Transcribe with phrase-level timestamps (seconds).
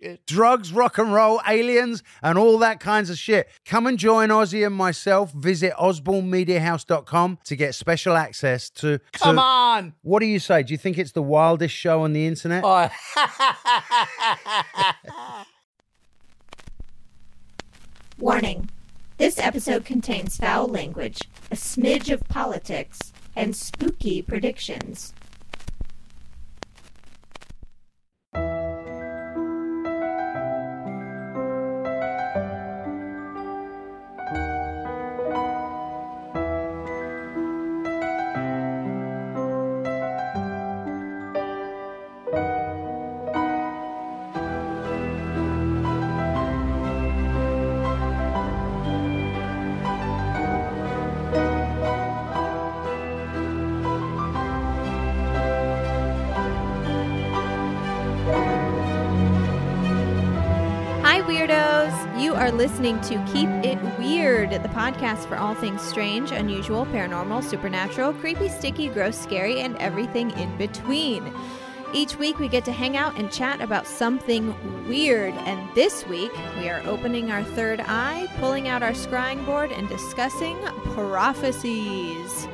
[0.00, 0.26] shit.
[0.26, 3.48] Drugs, rock and roll, aliens, and all that kinds of shit.
[3.64, 5.32] Come and join Ozzy and myself.
[5.32, 8.98] Visit osbornemediahouse.com to get special access to.
[8.98, 9.94] to- Come on!
[10.02, 10.62] What do you say?
[10.62, 12.62] Do you think it's the wildest show on the internet?
[12.64, 12.88] Oh.
[18.18, 18.70] Warning
[19.18, 21.18] This episode contains foul language,
[21.50, 25.12] a smidge of politics, and spooky predictions.
[62.66, 68.48] Listening to Keep It Weird, the podcast for all things strange, unusual, paranormal, supernatural, creepy,
[68.48, 71.32] sticky, gross, scary, and everything in between.
[71.94, 74.52] Each week, we get to hang out and chat about something
[74.88, 75.32] weird.
[75.34, 79.88] And this week, we are opening our third eye, pulling out our scrying board, and
[79.88, 80.58] discussing
[80.92, 82.48] prophecies.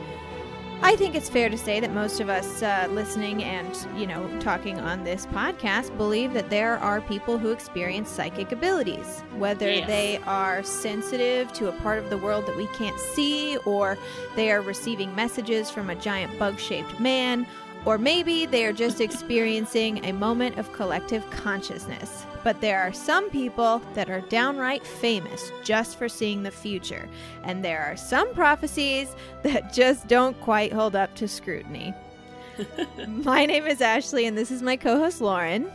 [0.84, 4.28] I think it's fair to say that most of us uh, listening and, you know,
[4.40, 9.86] talking on this podcast believe that there are people who experience psychic abilities, whether Yes.
[9.86, 13.96] they are sensitive to a part of the world that we can't see, or
[14.34, 17.46] they are receiving messages from a giant bug shaped man,
[17.84, 22.26] or maybe they are just experiencing a moment of collective consciousness.
[22.44, 27.08] But there are some people that are downright famous just for seeing the future,
[27.44, 31.94] and there are some prophecies that just don't quite hold up to scrutiny.
[33.08, 35.70] my name is Ashley, and this is my co host Lauren.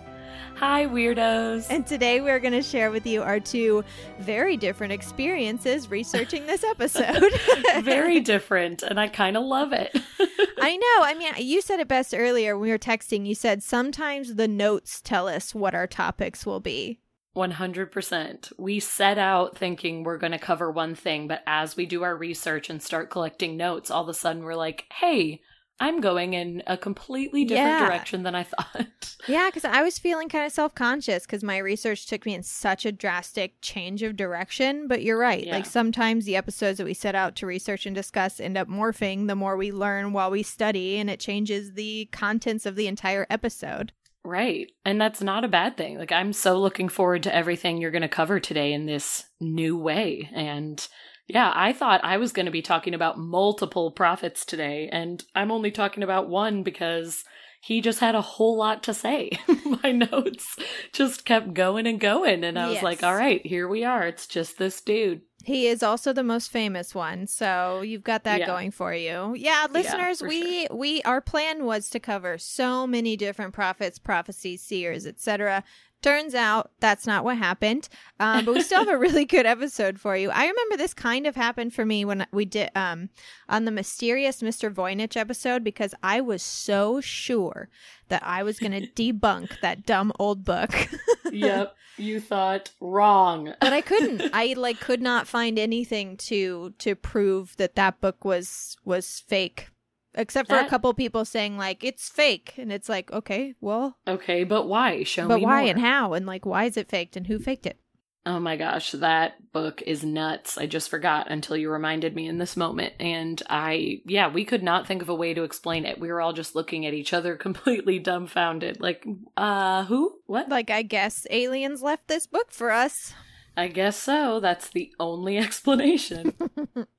[0.60, 1.68] Hi, weirdos.
[1.70, 3.84] And today we're going to share with you our two
[4.18, 7.32] very different experiences researching this episode.
[7.84, 9.92] Very different, and I kind of love it.
[10.60, 11.06] I know.
[11.06, 13.28] I mean, you said it best earlier when we were texting.
[13.28, 17.02] You said sometimes the notes tell us what our topics will be.
[17.36, 18.52] 100%.
[18.58, 22.18] We set out thinking we're going to cover one thing, but as we do our
[22.18, 25.42] research and start collecting notes, all of a sudden we're like, hey,
[25.80, 27.86] I'm going in a completely different Yeah.
[27.88, 28.88] direction than I thought.
[29.28, 32.44] Yeah, because I was feeling kind of self conscious because my research took me in
[32.44, 34.88] such a drastic change of direction.
[34.88, 35.46] But you're right.
[35.46, 35.56] Yeah.
[35.56, 39.28] Like sometimes the episodes that we set out to research and discuss end up morphing
[39.28, 43.28] the more we learn while we study, and it changes the contents of the entire
[43.30, 43.92] episode.
[44.24, 44.72] Right.
[44.86, 45.98] And that's not a bad thing.
[45.98, 49.78] Like, I'm so looking forward to everything you're going to cover today in this new
[49.78, 50.30] way.
[50.34, 50.86] And
[51.28, 55.52] yeah, I thought I was going to be talking about multiple prophets today, and I'm
[55.52, 57.24] only talking about one because
[57.60, 59.32] he just had a whole lot to say.
[59.84, 60.56] My notes
[60.94, 62.44] just kept going and going.
[62.44, 64.08] And I was like, all right, here we are.
[64.08, 65.22] It's just this dude.
[65.44, 68.48] He is also the most famous one, so you've got that Yeah.
[68.48, 69.34] going for you.
[69.38, 74.62] Yeah, listeners, for we we our plan was to cover so many different prophets, prophecies,
[74.62, 75.64] seers, etc.
[76.04, 80.00] Turns out that's not what happened, um, but we still have a really good episode
[80.00, 80.30] for you.
[80.30, 83.10] I remember this kind of happened for me when we did um,
[83.50, 84.72] on the mysterious Mr.
[84.72, 87.70] Voynich episode because I was so sure
[88.10, 90.72] that I was going to debunk that dumb old book.
[91.32, 91.76] yep.
[91.98, 93.54] You thought wrong.
[93.60, 94.22] but I couldn't.
[94.34, 99.70] I like could not find anything to to prove that that book was was fake,
[100.18, 104.44] except for a couple people saying like it's fake, and it's like okay, well, Okay,
[104.44, 105.04] but why?
[105.04, 105.28] Show me.
[105.30, 105.70] but me why more.
[105.72, 107.80] and how, and like why is it faked, and who faked it?
[108.26, 110.58] Oh my gosh, that book is nuts.
[110.58, 112.94] I just forgot until you reminded me in this moment.
[113.00, 115.98] And I, yeah, we could not think of a way to explain it.
[115.98, 118.82] We were all just looking at each other completely dumbfounded.
[118.82, 119.06] Like,
[119.38, 120.16] uh, who?
[120.26, 120.50] What?
[120.50, 123.14] Like I guess aliens left this book for us.
[123.56, 124.42] I guess so.
[124.42, 126.34] That's the only explanation.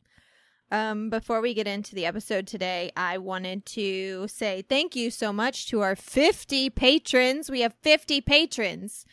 [0.70, 5.32] Um, before we get into the episode today, I wanted to say thank you so
[5.32, 7.50] much to our 50 patrons.
[7.50, 9.06] We have 50 patrons.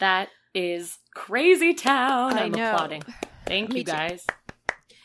[0.00, 2.34] That is crazy town.
[2.36, 2.72] I I'm know.
[2.72, 3.02] applauding.
[3.46, 3.92] Thank Me you too.
[3.92, 4.26] guys.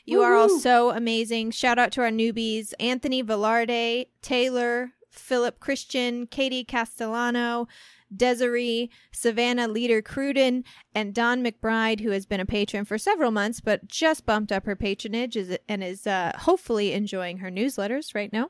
[0.05, 1.51] You are all so amazing.
[1.51, 7.67] Shout out to our newbies Anthony Velarde, Taylor, Philip Christian, Katie Castellano,
[8.15, 10.63] Desiree, Savannah Leader Cruden,
[10.93, 14.65] and Dawn McBride, who has been a patron for several months but just bumped up
[14.65, 18.49] her patronage is, and is uh, hopefully enjoying her newsletters right now.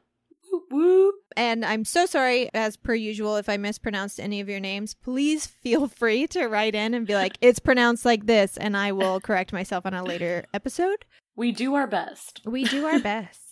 [1.38, 4.94] And I'm so sorry, as per usual, if I mispronounced any of your names.
[4.94, 8.92] Please feel free to write in and be like, it's pronounced like this, and I
[8.92, 11.06] will correct myself on a later episode.
[11.36, 12.42] We do our best.
[12.46, 13.40] We do our best.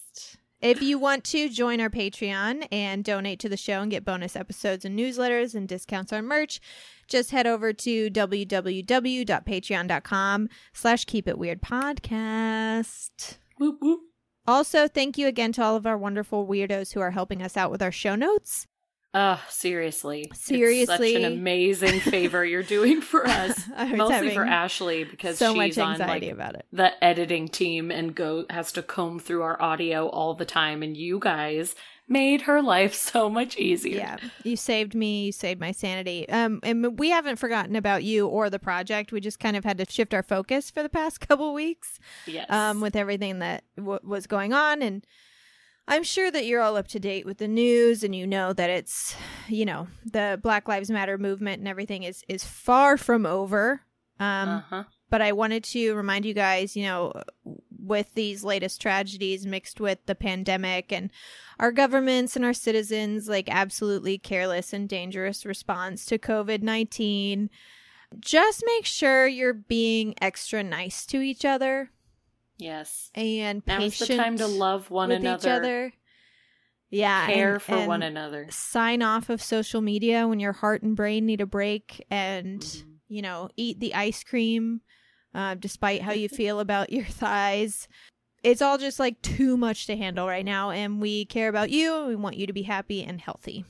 [0.61, 4.35] If you want to join our Patreon and donate to the show and get bonus
[4.35, 6.59] episodes and newsletters and discounts on merch,
[7.07, 13.37] just head over to www.patreon.com slash keep it weird podcast.
[13.57, 14.01] Whoop, whoop.
[14.45, 17.71] Also, thank you again to all of our wonderful weirdos who are helping us out
[17.71, 18.67] with our show notes.
[19.13, 20.27] Uh, seriously.
[20.29, 21.13] It's Seriously.
[21.13, 23.59] such an amazing favor you're doing for us.
[23.95, 26.65] Mostly for Ashley because so she's much on anxiety like about it.
[26.71, 30.95] the editing team and go has to comb through our audio all the time and
[30.95, 31.73] you guys
[32.07, 33.97] made her life so much easier.
[33.97, 35.25] Yeah, you saved me.
[35.25, 36.29] You saved my sanity.
[36.29, 39.11] Um, and we haven't forgotten about you or the project.
[39.11, 41.99] We just kind of had to shift our focus for the past couple weeks.
[42.27, 42.47] Yes.
[42.51, 44.83] um, with everything that w- was going on.
[44.83, 45.03] And
[45.89, 48.69] I'm sure that you're all up to date with the news and you know that
[48.69, 49.15] it's,
[49.47, 53.81] you know, the Black Lives Matter movement and everything is, is far from over.
[54.19, 54.83] Um, uh-huh.
[55.09, 57.13] But I wanted to remind you guys, you know,
[57.79, 61.09] with these latest tragedies mixed with the pandemic and
[61.59, 67.49] our governments and our citizens, like absolutely careless and dangerous response to COVID 19,
[68.19, 71.89] just make sure you're being extra nice to each other
[72.59, 73.09] Yes.
[73.15, 75.47] and Now's the time to love one with another.
[75.47, 75.93] each other.
[76.91, 78.47] Yeah, Care and- for and one another.
[78.51, 82.95] Sign off of social media when your heart and brain need a break, and Mhm.
[83.07, 84.81] you know, eat the ice cream,
[85.33, 87.87] uh, despite how you feel about your thighs.
[88.43, 91.95] It's all just like too much to handle right now, and we care about you.
[91.95, 93.65] and We want you to be happy and healthy.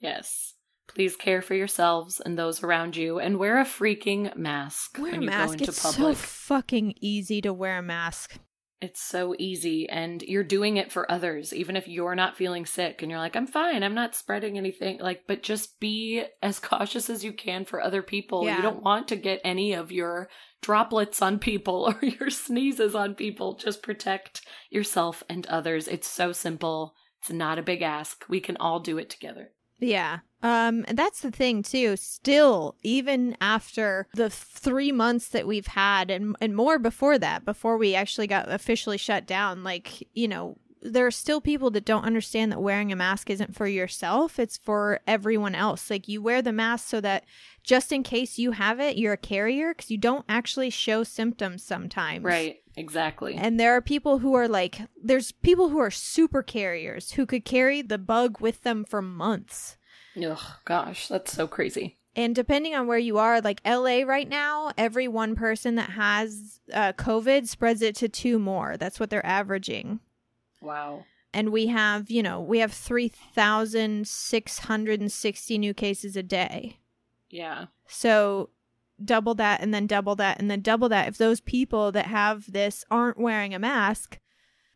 [0.00, 0.53] Yes.
[0.86, 5.20] Please care for yourselves and those around you and wear a freaking mask Wear when
[5.20, 5.46] a you mask.
[5.46, 8.38] go into It's so fucking easy to wear a mask.
[8.80, 13.00] It's so easy, and you're doing it for others, even if you're not feeling sick
[13.00, 14.98] and you're like, I'm fine, I'm not spreading anything.
[14.98, 18.44] Like, but just be as cautious as you can for other people.
[18.44, 18.56] Yeah.
[18.56, 20.28] You don't want to get any of your
[20.60, 23.54] droplets on people or your sneezes on people.
[23.54, 25.88] Just protect yourself and others.
[25.88, 26.94] It's so simple.
[27.22, 28.26] It's not a big ask.
[28.28, 29.52] We can all do it together.
[29.78, 30.18] Yeah.
[30.44, 31.96] Um, and that's the thing too.
[31.96, 37.78] Still, even after the three months that we've had, and and more before that, before
[37.78, 42.04] we actually got officially shut down, like you know, there are still people that don't
[42.04, 45.88] understand that wearing a mask isn't for yourself; it's for everyone else.
[45.88, 47.24] Like you wear the mask so that
[47.62, 51.62] just in case you have it, you're a carrier because you don't actually show symptoms
[51.62, 52.22] sometimes.
[52.22, 52.60] Right.
[52.76, 53.34] Exactly.
[53.34, 57.44] And there are people who are like, there's people who are super carriers who could
[57.44, 59.76] carry the bug with them for months.
[60.22, 61.96] Ugh, gosh, that's so crazy.
[62.16, 66.60] And depending on where you are, like LA right now, every one person that has
[66.72, 68.76] uh, COVID spreads it to two more.
[68.76, 69.98] That's what they're averaging.
[70.62, 71.06] Wow.
[71.32, 76.78] And we have, you know, we have 3,660 new cases a day.
[77.28, 77.64] Yeah.
[77.88, 78.50] So
[79.04, 81.08] double that and then double that and then double that.
[81.08, 84.20] If those people that have this aren't wearing a mask,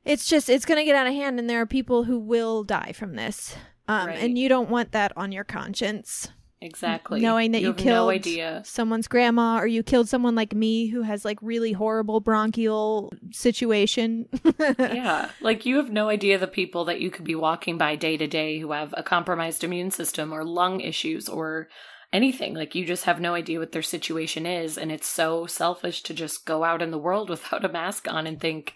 [0.05, 1.39] it's just, it's going to get out of hand.
[1.39, 3.55] And there are people who will die from this.
[3.89, 4.19] Um, Right.
[4.19, 6.29] And you don't want that on your conscience.
[6.61, 7.21] Exactly.
[7.21, 8.63] knowing that you, have killed no idea.
[8.65, 14.27] someone's grandma or you killed someone like me who has like really horrible bronchial situation.
[14.59, 15.31] yeah.
[15.41, 18.27] Like you have no idea the people that you could be walking by day to
[18.27, 21.69] day who have a compromised immune system or lung issues or
[22.13, 22.55] anything.
[22.55, 24.77] Like you just have no idea what their situation is.
[24.77, 28.27] And it's so selfish to just go out in the world without a mask on
[28.27, 28.75] and think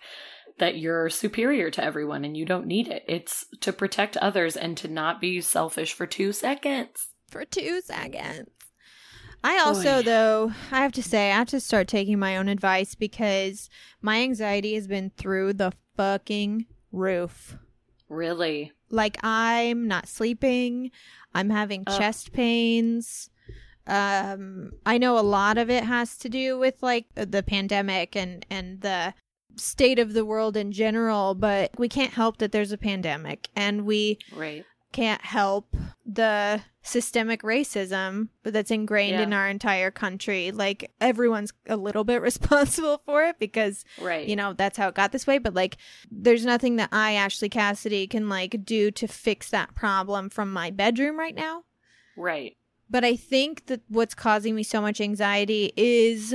[0.58, 3.04] that you're superior to everyone and you don't need it.
[3.08, 7.08] It's to protect others and to not be selfish for two seconds.
[7.28, 8.50] For two seconds.
[9.44, 10.02] I also, Boy.
[10.02, 13.68] though, I have to say, I have to start taking my own advice because
[14.00, 17.56] my anxiety has been through the fucking roof.
[18.08, 18.70] Really?
[18.88, 20.92] Like, I'm not sleeping.
[21.34, 23.30] I'm having chest pains.
[23.86, 28.46] Um, I know a lot of it has to do with like the pandemic and
[28.48, 29.12] and the
[29.56, 33.84] state of the world in general, but we can't help that there's a pandemic and
[33.84, 34.64] we Right.
[34.92, 39.22] can't help the systemic racism that's ingrained Yeah.
[39.22, 40.50] in our entire country.
[40.50, 44.26] Like everyone's a little bit responsible for it because Right.
[44.28, 45.76] you know that's how it got this way but like
[46.10, 50.70] there's nothing that i ashley cassidy can like do to fix that problem from my
[50.70, 51.62] bedroom right now
[52.16, 52.56] Right.
[52.90, 56.34] but i think that what's causing me so much anxiety is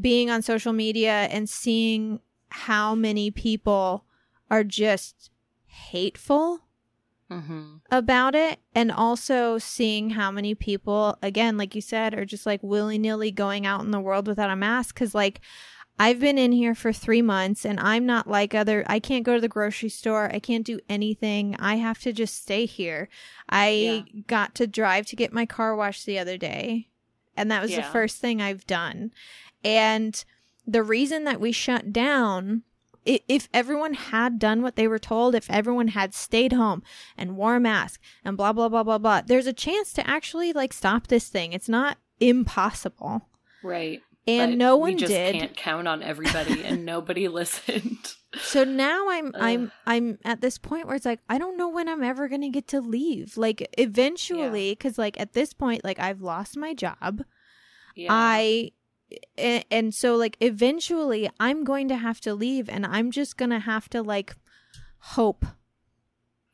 [0.00, 2.20] being on social media and seeing
[2.50, 4.04] how many people
[4.50, 5.30] are just
[5.66, 6.60] hateful
[7.30, 7.76] Mm-hmm.
[7.92, 12.60] about it and also seeing how many people again like you said are just like
[12.60, 14.96] willy-nilly going out in the world without a mask.
[14.96, 15.40] Cuz like
[15.96, 19.36] I've been in here for 3 months and I'm not like other I can't go
[19.36, 20.28] to the grocery store.
[20.34, 21.54] I can't do anything.
[21.60, 23.08] I have to just stay here.
[23.48, 26.88] I got to drive to get my car washed the other day
[27.36, 29.12] and that was the first thing I've done.
[29.62, 30.24] And
[30.66, 32.62] the reason that we shut down
[33.04, 36.82] if everyone had done what they were told, if everyone had stayed home
[37.16, 40.52] and wore a mask and blah blah blah blah blah, there's a chance to actually
[40.52, 41.52] like stop this thing.
[41.52, 43.28] It's not impossible.
[43.62, 44.02] Right.
[44.26, 45.34] And no we one just did.
[45.34, 48.14] can't count on everybody, and nobody listened.
[48.38, 51.88] So now I'm I'm I'm at this point where it's like I don't know when
[51.88, 53.36] I'm ever going to get to leave.
[53.36, 57.24] Like eventually cuz like at this point like I've lost my job.
[57.96, 58.08] Yeah.
[58.10, 58.72] I
[59.36, 63.50] and, and so like eventually I'm going to have to leave and I'm just going
[63.50, 64.36] to have to like
[64.98, 65.44] hope.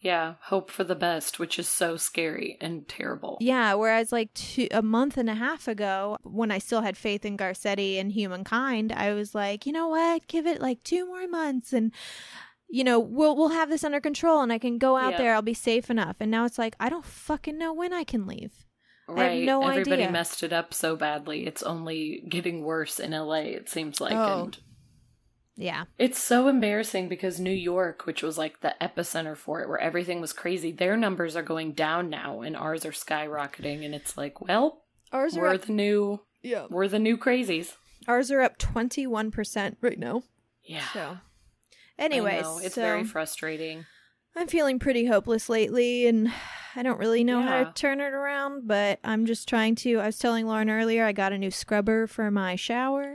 [0.01, 0.35] yeah.
[0.43, 3.39] Hope for the best, which is so scary and terrible.
[3.41, 7.25] Yeah, whereas like two, a month and a half ago when I still had faith
[7.25, 10.27] in Garcetti and humankind, I was like, "You know what?
[10.29, 11.93] Give it like 2 more months and
[12.69, 15.19] you know, we'll we'll have this under control and I can go out Yeah.
[15.19, 15.35] there.
[15.35, 18.27] I'll be safe enough." And now it's like, I don't fucking know when I can
[18.27, 18.66] leave.
[19.09, 19.45] I have Right.
[19.45, 20.11] no Everybody idea.
[20.13, 21.47] messed it up so badly.
[21.47, 24.13] It's only getting worse in LA, it seems like.
[24.15, 24.45] Oh.
[24.45, 24.59] And
[25.55, 25.85] Yeah.
[25.99, 30.21] it's so embarrassing because New York, which was like the epicenter for it, where everything
[30.21, 33.85] was crazy, their numbers are going down now and ours are skyrocketing.
[33.85, 34.83] And it's like, well,
[35.13, 36.67] Ours are we're up, the new yeah.
[36.69, 37.75] we're the new crazies.
[38.09, 40.25] Ours are up 21% right now.
[40.65, 40.85] Yeah.
[40.93, 41.19] So
[41.99, 43.87] anyways, it's so very frustrating.
[44.37, 46.31] I'm feeling pretty hopeless lately, and
[46.77, 49.99] I don't really know how to turn it around, but I'm just trying to.
[49.99, 53.15] I was telling Lauren earlier, I got a new scrubber for my shower.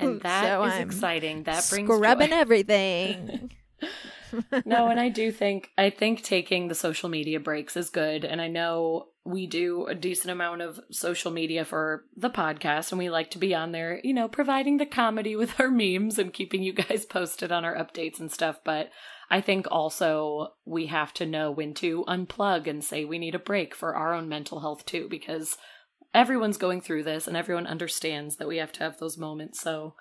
[0.00, 1.44] And that is So I'm exciting.
[1.44, 2.36] That brings scrubbing joy.
[2.36, 3.52] everything.
[4.64, 8.40] no, and I do think I think taking the social media breaks is good, and
[8.40, 13.10] I know we do a decent amount of social media for the podcast, and we
[13.10, 16.64] like to be on there, you know, providing the comedy with our memes and keeping
[16.64, 18.58] you guys posted on our updates and stuff.
[18.64, 18.90] But
[19.32, 23.38] I think also we have to know when to unplug and say we need a
[23.38, 25.56] break for our own mental health too, because
[26.12, 29.58] everyone's going through this, and everyone understands that we have to have those moments.
[29.58, 29.94] So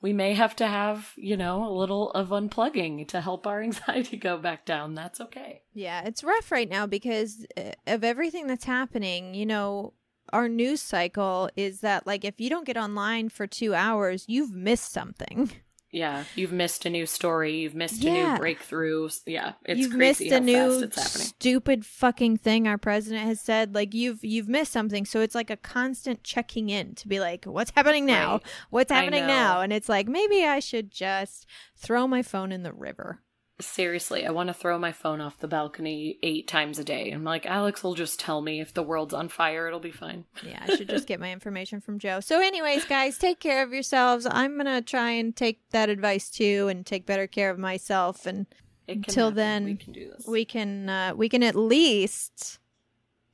[0.00, 4.16] we may have to have, you know, a little of unplugging to help our anxiety
[4.16, 4.94] go back down.
[4.94, 5.60] That's okay.
[5.74, 9.34] yeah, it's rough right now because uh, of everything that's happening.
[9.34, 9.92] You know,
[10.32, 14.54] our news cycle is that, like, if you don't get online for two hours, you've
[14.54, 15.50] missed something.
[15.92, 17.58] Yeah, you've missed a new story.
[17.58, 19.08] You've missed a new breakthrough.
[19.26, 21.26] Yeah, it's you've missed a new fast it's happening.
[21.26, 23.74] stupid fucking thing our president has said.
[23.74, 27.44] Like you've you've missed something, so it's like a constant checking in to be like,
[27.44, 28.34] what's happening now?
[28.34, 28.42] Right.
[28.70, 29.62] What's happening now?
[29.62, 33.20] And it's like maybe I should just throw my phone in the river.
[33.60, 37.10] Seriously, I want to throw my phone off the balcony eight times a day.
[37.10, 39.66] I'm like, Alex will just tell me if the world's on fire.
[39.66, 40.24] It'll be fine.
[40.44, 42.20] Yeah, I should just get my information from Joe.
[42.20, 44.26] So, anyways, guys, take care of yourselves.
[44.30, 48.26] I'm gonna try and take that advice too, and take better care of myself.
[48.26, 48.46] And
[48.88, 49.36] Until happen.
[49.36, 50.26] then, we can do this.
[50.26, 52.58] we can uh, we can at least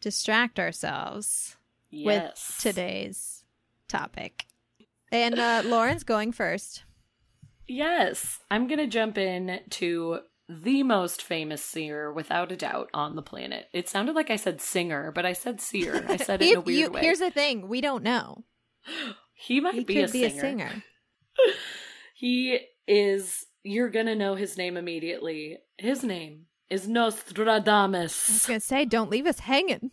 [0.01, 1.57] distract ourselves.
[1.91, 2.05] yes.
[2.05, 3.45] with today's
[3.89, 4.47] topic.
[5.13, 6.83] And uh, Lauren's going first.
[7.69, 13.17] Yes, I'm going to jump in to the most famous seer, without a doubt, on
[13.17, 13.67] the planet.
[13.73, 16.05] It sounded like I said singer, but I said seer.
[16.09, 17.01] I said it in a weird you- way.
[17.01, 18.45] Here's the thing: we don't know.
[19.35, 20.37] he might He be, could a, be singer.
[20.37, 20.85] a singer.
[22.15, 23.45] He is.
[23.63, 25.59] You're gonna know his name immediately.
[25.77, 27.67] His name is Nostradamus.
[27.69, 28.47] I was Nostradamus.
[28.47, 29.91] gonna say, don't leave us hanging.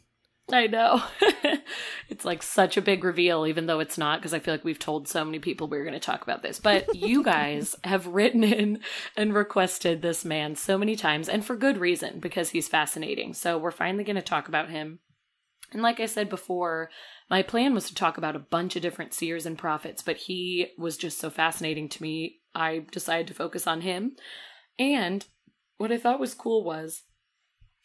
[0.52, 1.02] I know.
[2.10, 4.80] it's like such a big reveal, even though it's not, because I feel like we've
[4.80, 6.60] told so many people we are going to talk about this.
[6.60, 8.80] But you guys have written in
[9.16, 13.34] and requested this man so many times, and for good reason, because he's fascinating.
[13.34, 15.00] So we're finally going to talk about him.
[15.72, 16.90] And like I said before,
[17.30, 20.68] my plan was to talk about a bunch of different seers and prophets, but he
[20.78, 24.18] was just so fascinating to me, I decided to focus on him.
[24.78, 25.26] And
[25.78, 27.04] what I thought was cool was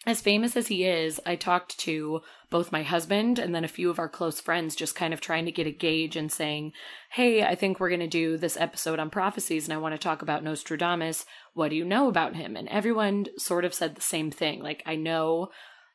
[0.07, 3.91] as famous as he is, I talked to both my husband and then a few
[3.91, 6.73] of our close friends, just kind of trying to get a gauge and saying,
[7.11, 9.99] Hey, I think we're going to do this episode on prophecies and I want to
[9.99, 11.27] talk about Nostradamus.
[11.53, 12.57] What do you know about him?
[12.57, 14.63] And everyone sort of said the same thing.
[14.63, 15.51] Like, I know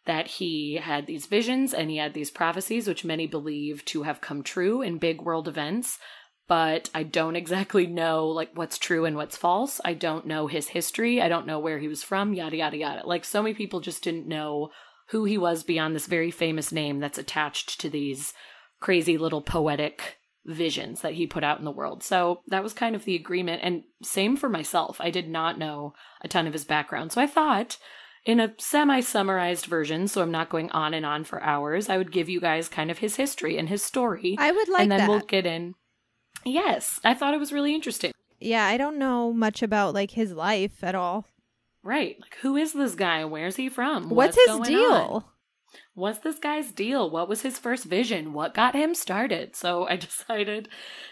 [0.05, 4.21] that he had these visions and he had these prophecies, which many believe to have
[4.21, 5.97] come true in big world events.
[6.47, 9.79] But I don't exactly know like what's true and what's false.
[9.85, 11.21] I don't know his history.
[11.21, 13.07] I don't know where he was from, yada yada yada.
[13.07, 14.69] Like so many people just didn't know
[15.09, 18.33] who he was beyond this very famous name that's attached to these
[18.81, 22.03] crazy little poetic visions that he put out in the world.
[22.03, 23.61] So that was kind of the agreement.
[23.63, 24.97] And same for myself.
[24.99, 27.13] I did not know a ton of his background.
[27.13, 27.77] So I thought
[28.25, 31.97] in a semi summarized version, so I'm not going on and on for hours, I
[31.97, 34.35] would give you guys kind of his history and his story.
[34.37, 35.09] I would like And then that.
[35.09, 35.75] we'll get in.
[36.45, 38.11] Yes, I thought it was really interesting.
[38.39, 41.25] Yeah, I don't know much about like his life at all.
[41.83, 42.17] Right.
[42.21, 43.25] Like, who is this guy?
[43.25, 44.09] Where's he from?
[44.09, 44.91] What's, his going deal?
[44.91, 45.23] on?
[45.95, 47.09] What's this guy's deal?
[47.09, 48.33] What was his first vision?
[48.33, 49.55] What got him started?
[49.55, 50.69] So I decided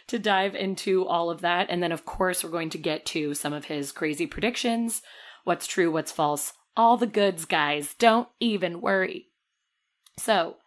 [0.08, 1.68] to dive into all of that.
[1.70, 5.02] And then, of course, we're going to get to some of his crazy predictions
[5.44, 7.96] what's true, what's false, all the goods, guys.
[7.96, 9.28] Don't even worry.
[10.20, 10.58] So,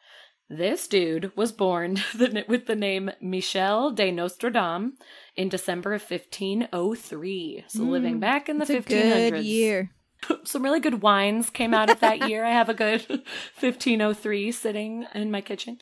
[0.48, 1.98] this dude was born
[2.48, 4.92] with the name Michel de Nostradam
[5.36, 7.64] in December of 1503.
[7.68, 9.90] So, living mm, back in the It's a 1500s good year.
[10.44, 12.44] some really good wines came out of that year.
[12.44, 15.78] I have a good 1503 sitting in my kitchen.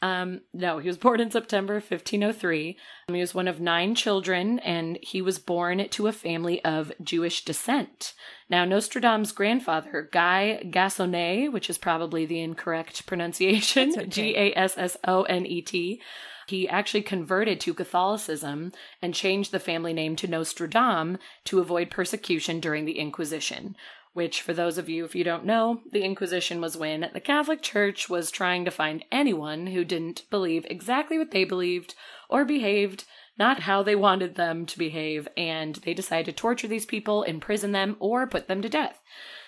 [0.00, 2.76] Um, no, he was born in September 1503.
[3.08, 6.92] Um, He was one of nine children, and he was born to a family of
[7.02, 8.14] Jewish descent.
[8.48, 14.06] Now, Nostradam's grandfather, Guy Gassonet, which is probably the incorrect pronunciation, okay.
[14.06, 16.00] G A S S O N E T,
[16.48, 22.58] he actually converted to Catholicism and changed the family name to Nostradam to avoid persecution
[22.58, 23.76] during the Inquisition.
[24.12, 27.62] Which, for those of you if you don't know, the Inquisition was when the Catholic
[27.62, 31.94] Church was trying to find anyone who didn't believe exactly what they believed
[32.28, 33.04] or behaved
[33.38, 37.72] not how they wanted them to behave, and they decided to torture these people, imprison
[37.72, 39.00] them, or put them to death.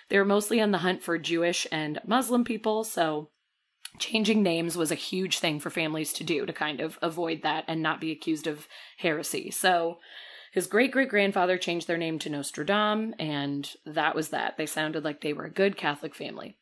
[0.08, 3.30] They were mostly on the hunt for Jewish and Muslim people, so
[3.98, 7.64] changing names was a huge thing for families to do to kind of avoid that
[7.66, 9.50] and not be accused of heresy.
[9.50, 9.98] So
[10.50, 14.56] his great great grandfather changed their name to Nostradam, and that was that.
[14.56, 16.56] They sounded like they were a good Catholic family.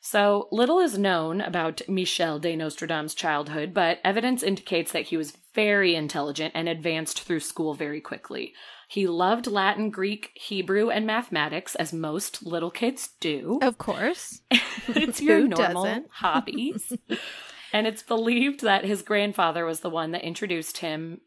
[0.00, 5.36] So little is known about Michel de Nostradam's childhood, but evidence indicates that he was
[5.54, 8.54] very intelligent and advanced through school very quickly.
[8.88, 14.40] He loved Latin, Greek, Hebrew, and mathematics, as most little kids do Of course.
[14.88, 16.06] it's your normal doesn't?
[16.10, 16.92] hobbies.
[17.72, 21.20] and it's believed that his grandfather was the one that introduced him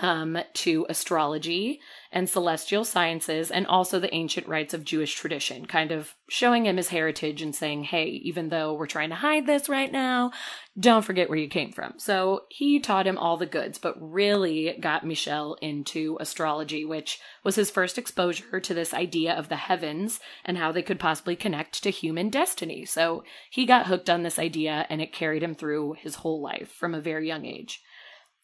[0.00, 1.80] um, to astrology
[2.12, 6.76] and celestial sciences and also the ancient rites of Jewish tradition, kind of showing him
[6.76, 10.32] his heritage and saying, hey, even though we're trying to hide this right now,
[10.78, 11.94] don't forget where you came from.
[11.98, 17.54] So he taught him all the goods, but really got Michel into astrology, which was
[17.54, 21.82] his first exposure to this idea of the heavens and how they could possibly connect
[21.82, 22.84] to human destiny.
[22.84, 26.72] So he got hooked on this idea and it carried him through his whole life
[26.72, 27.82] from a very young age.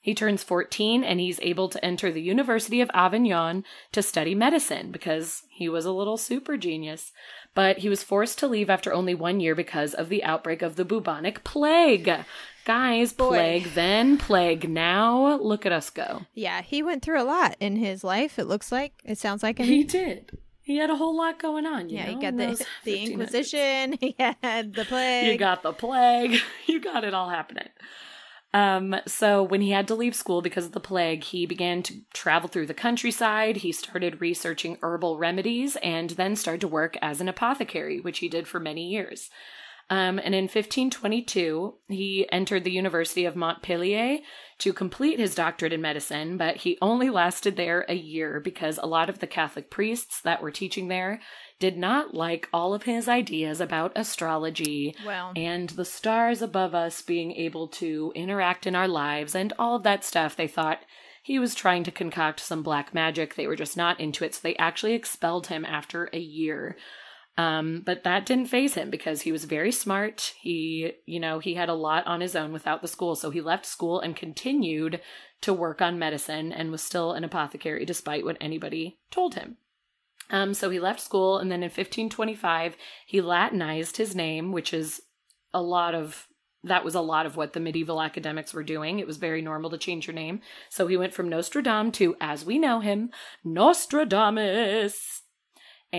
[0.06, 4.92] He turns 14 and he's able to enter the University of Avignon to study medicine
[4.92, 7.10] because he was a little super genius.
[7.54, 10.76] But he was forced to leave after only one year because of the outbreak of
[10.76, 12.08] the bubonic plague.
[12.64, 13.30] Guys, Boy.
[13.30, 15.38] plague then, plague now.
[15.38, 16.22] Look at us go.
[16.34, 18.38] Yeah, he went through a lot in his life.
[18.38, 18.92] It looks like.
[19.04, 19.58] It sounds like.
[19.58, 20.38] He did.
[20.62, 21.88] He had a whole lot going on.
[21.88, 23.98] You yeah, know, he got the the Inquisition.
[24.00, 25.32] He had the plague.
[25.32, 26.38] You got the plague.
[26.66, 27.70] You got it all happening.
[28.56, 32.00] Um, so when he had to leave school because of the plague, he began to
[32.14, 33.58] travel through the countryside.
[33.58, 38.30] He started researching herbal remedies and then started to work as an apothecary, which he
[38.30, 39.28] did for many years.
[39.90, 44.20] Um, and in 1522, he entered the University of Montpellier
[44.58, 48.86] to complete his doctorate in medicine, but he only lasted there a year because a
[48.86, 51.20] lot of the Catholic priests that were teaching there
[51.58, 55.32] did not like all of his ideas about astrology Well.
[55.36, 59.82] and the stars above us being able to interact in our lives and all of
[59.82, 60.36] that stuff.
[60.36, 60.80] They thought
[61.22, 63.34] he was trying to concoct some black magic.
[63.34, 66.76] They were just not into it, so they actually expelled him after a year.
[67.38, 70.32] Um, but that didn't phase him because he was very smart.
[70.40, 73.42] He, you know, he had a lot on his own without the school, so he
[73.42, 75.00] left school and continued
[75.42, 79.58] to work on medicine and was still an apothecary despite what anybody told him.
[80.30, 85.02] Um, so he left school, and then in 1525, he Latinized his name, which is
[85.52, 86.26] a lot of
[86.64, 88.98] that was a lot of what the medieval academics were doing.
[88.98, 90.40] It was very normal to change your name.
[90.68, 93.10] So he went from Nostradam to, as we know him,
[93.44, 95.22] Nostradamus.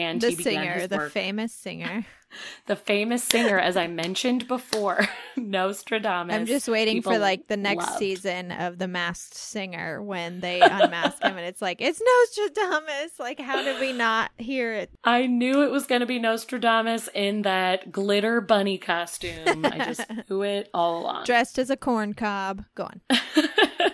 [0.03, 1.11] And the singer, the work.
[1.11, 2.05] famous singer.
[2.65, 5.07] the famous singer, as I mentioned before,
[5.37, 6.35] Nostradamus.
[6.35, 7.99] I'm just waiting for like the next loved.
[7.99, 13.19] season of The Masked Singer when they unmask him and it's like, it's Nostradamus.
[13.19, 14.91] Like, how did we not hear it?
[15.03, 19.65] I knew it was going to be Nostradamus in that glitter bunny costume.
[19.65, 21.25] I just knew it all along.
[21.25, 22.65] Dressed as a corn cob.
[22.75, 23.01] Go on.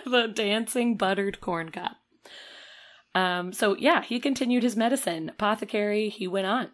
[0.06, 1.92] the dancing buttered corn cob.
[3.14, 5.28] Um, so yeah, he continued his medicine.
[5.30, 6.70] Apothecary, he went on.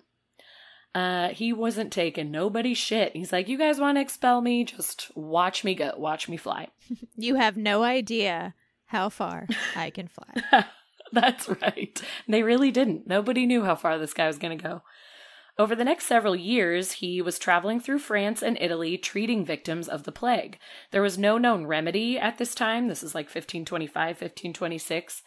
[0.95, 3.15] Uh, he wasn't taking nobody's shit.
[3.15, 4.65] He's like, you guys want to expel me?
[4.65, 5.93] Just watch me go.
[5.97, 6.69] Watch me fly.
[7.17, 8.55] You have no idea
[8.87, 10.65] how far I can fly.
[11.13, 12.03] That's right.
[12.27, 13.07] They really didn't.
[13.07, 14.83] Nobody knew how far this guy was going to go.
[15.59, 20.05] Over the next several years, he was traveling through France and Italy treating victims of
[20.05, 20.59] the plague.
[20.91, 22.89] There was no known remedy at this time.
[22.89, 25.23] This is like 1525, 1526.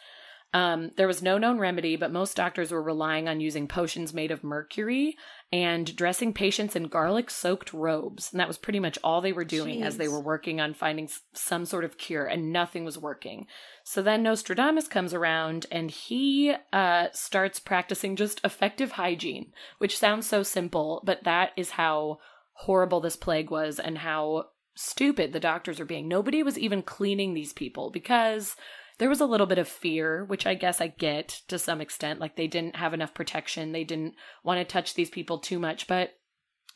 [0.53, 4.29] Um, there was no known remedy, but most doctors were relying on using potions made
[4.29, 5.17] of mercury
[5.51, 8.31] and dressing patients in garlic soaked robes.
[8.31, 11.05] And that was pretty much all they were doing as they were working on finding
[11.05, 13.47] s- some sort of cure, and nothing was working.
[13.83, 20.27] So then Nostradamus comes around and he uh, starts practicing just effective hygiene, which sounds
[20.27, 22.19] so simple, but that is how
[22.53, 26.07] horrible this plague was and how stupid the doctors are being.
[26.07, 28.55] Nobody was even cleaning these people because
[28.99, 32.19] there was a little bit of fear, which I guess I get to some extent.
[32.19, 35.87] Like they didn't have enough protection, they didn't want to touch these people too much,
[35.87, 36.11] but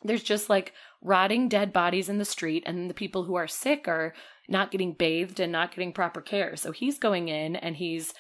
[0.04, 3.88] there's just like rotting dead bodies in the street, and the people who are sick
[3.88, 4.14] are
[4.48, 6.56] not getting bathed and not getting proper care.
[6.56, 8.14] So he's going in and he's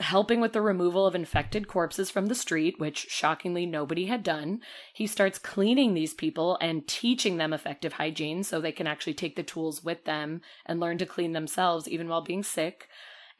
[0.00, 4.60] helping with the removal of infected corpses from the street, which shockingly nobody had done.
[4.92, 9.36] He starts cleaning these people and teaching them effective hygiene so they can actually take
[9.36, 12.88] the tools with them and learn to clean themselves even while being sick.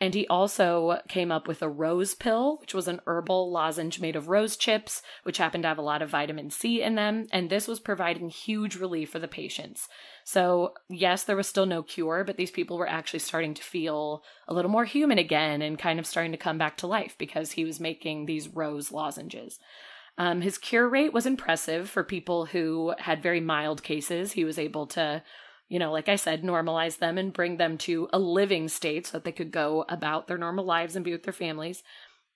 [0.01, 4.15] And he also came up with a rose pill, which was an herbal lozenge made
[4.15, 7.27] of rose chips, which happened to have a lot of vitamin C in them.
[7.33, 9.89] And this was providing huge relief for the patients.
[10.23, 14.23] So, yes, there was still no cure, but these people were actually starting to feel
[14.47, 17.53] a little more human again and kind of starting to come back to life because
[17.53, 19.59] he was making these rose lozenges.
[20.17, 24.33] Um, his cure rate was impressive for people who had very mild cases.
[24.33, 25.23] He was able to,
[25.69, 29.13] you know, like I said, normalize them and bring them to a living state so
[29.19, 31.83] that they could go about their normal lives and be with their families.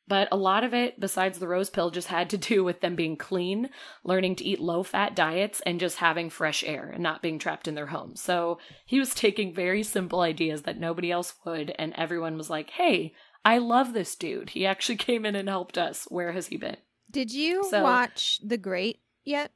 [0.09, 2.97] But a lot of it, besides the rose pill, just had to do with them
[2.97, 3.71] being clean,
[4.05, 7.69] learning to eat low fat diets, and just having fresh air and not being trapped
[7.69, 8.21] in their homes.
[8.21, 12.71] So he was taking very simple ideas that nobody else would, and everyone was like,
[12.71, 13.15] hey,
[13.45, 14.51] I love this dude.
[14.51, 16.05] He actually came in and helped us.
[16.11, 16.77] Where has he been?
[17.11, 19.53] Did you So- watch The Great yet?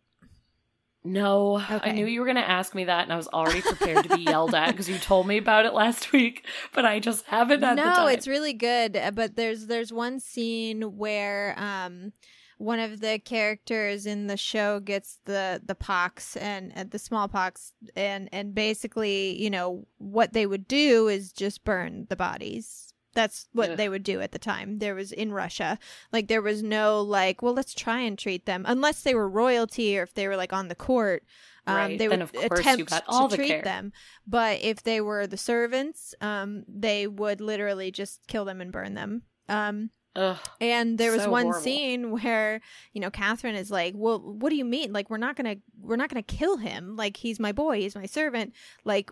[1.07, 4.09] No, I knew you were going to ask me that, and I was already prepared
[4.09, 7.25] to be yelled at because you told me about it last week, but I just
[7.27, 8.97] haven't had the no, it's really good.
[8.97, 12.13] uh, But there's there's one scene where um
[12.59, 17.73] one of the characters in the show gets the the pox and uh, the smallpox
[17.95, 22.86] and and basically you know what they would do is just burn the bodies
[23.17, 23.77] that's what Ugh.
[23.77, 25.79] they would do at the time there was in russia
[26.13, 29.99] like there was no like well let's try and treat them unless they were royalty
[29.99, 31.25] or if they were like on the court
[31.69, 33.63] um, Right, they then would of course you attempt to the treat care.
[33.63, 33.93] them
[34.27, 38.95] but if they were the servants um, they would literally just kill them and burn
[38.95, 40.39] them um, Ugh.
[40.61, 41.61] and there was So one horrible.
[41.63, 42.61] scene where,
[42.95, 44.91] you know, Catherine is like, "Well, what do you mean?
[44.93, 46.97] Like, we're not gonna, we're not gonna kill him.
[46.97, 48.55] Like, he's my boy, he's my servant.
[48.85, 49.11] Like,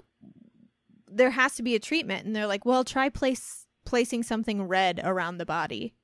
[1.06, 5.00] there has to be a treatment." And they're like, "Well, try place placing something red
[5.04, 5.94] around the body."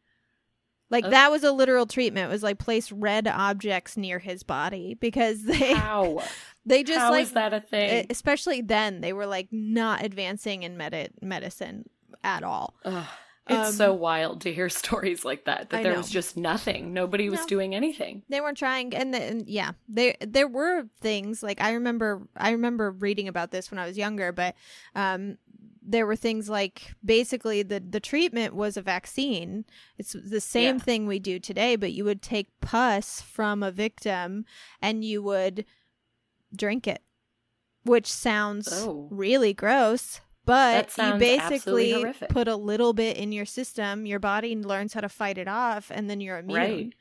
[0.91, 1.11] Like Ugh.
[1.13, 2.29] that was a literal treatment.
[2.29, 6.23] It was like place red objects near his body because they How?
[6.67, 8.07] they just How like is that a thing?
[8.11, 11.89] especially then they were like not advancing in medi- medicine
[12.25, 12.75] at all.
[12.85, 13.07] Ugh.
[13.49, 15.71] It's Um, so wild to hear stories like that.
[15.71, 15.99] That I there know.
[15.99, 16.93] was just nothing.
[16.93, 17.47] Nobody was No.
[17.47, 18.23] doing anything.
[18.29, 22.51] they weren't trying and, the, and yeah there there were things like i remember i
[22.51, 24.55] remember reading about this when i was younger but
[24.95, 25.37] um
[25.83, 29.65] there were things like basically the the treatment was a vaccine
[29.97, 30.83] it's the same Yeah.
[30.83, 34.45] thing we do today but you would take pus from a victim
[34.83, 35.65] and you would
[36.55, 37.03] drink it
[37.85, 39.09] which sounds Oh.
[39.11, 44.93] really gross but you basically put a little bit in your system your body learns
[44.95, 46.95] how to fight it off and then you're immune Right.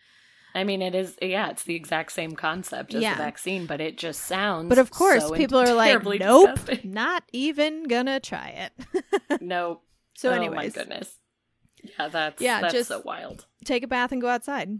[0.56, 3.14] I mean, it is, yeah, it's the exact same concept as Yeah.
[3.16, 4.70] the vaccine, but it just sounds.
[4.70, 6.92] But of course, so people are like, nope, disgusting.
[6.94, 9.42] not even gonna try it.
[9.42, 9.82] No.
[10.16, 11.18] so, anyways, oh my goodness.
[11.84, 13.46] Yeah, that's Yeah, that's just- so wild.
[13.64, 14.80] take a bath and go outside.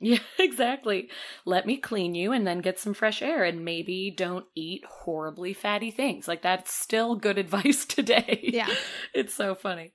[0.00, 1.08] Yeah, exactly.
[1.44, 5.52] Let me clean you and then get some fresh air and maybe don't eat horribly
[5.54, 6.28] fatty things.
[6.28, 8.40] Like that's still good advice today.
[8.42, 8.68] Yeah.
[9.12, 9.92] it's so funny.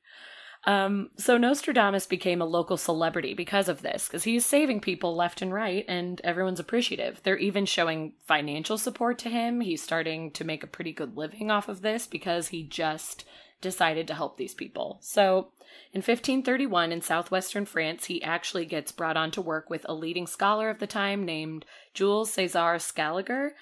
[0.65, 5.41] Um, so Nostradamus became a local celebrity because of this, because he's saving people left
[5.41, 7.21] and right, and everyone's appreciative.
[7.23, 9.61] They're even showing financial support to him.
[9.61, 13.23] He's starting to make a pretty good living off of this because he just
[13.61, 14.97] decided to help these people.
[15.01, 15.49] So
[15.93, 20.27] in 1531 in southwestern France, he actually gets brought on to work with a leading
[20.27, 23.55] scholar of the time named Jules César Scaliger.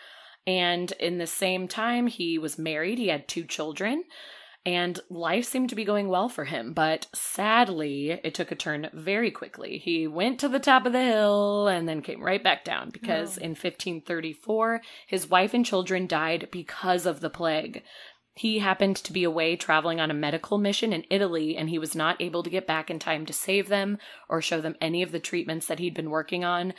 [0.45, 4.03] And in the same time, he was married, he had two children
[4.67, 8.89] and life seemed to be going well for him, but sadly, it took a turn
[8.93, 9.77] very quickly.
[9.77, 13.37] He went to the top of the hill and then came right back down because
[13.37, 13.43] oh.
[13.43, 17.81] in 1534, his wife and children died because of the plague.
[18.35, 21.95] He happened to be away traveling on a medical mission in Italy, and he was
[21.95, 25.13] not able to get back in time to save them or show them any of
[25.13, 26.73] the treatments that he'd been working on.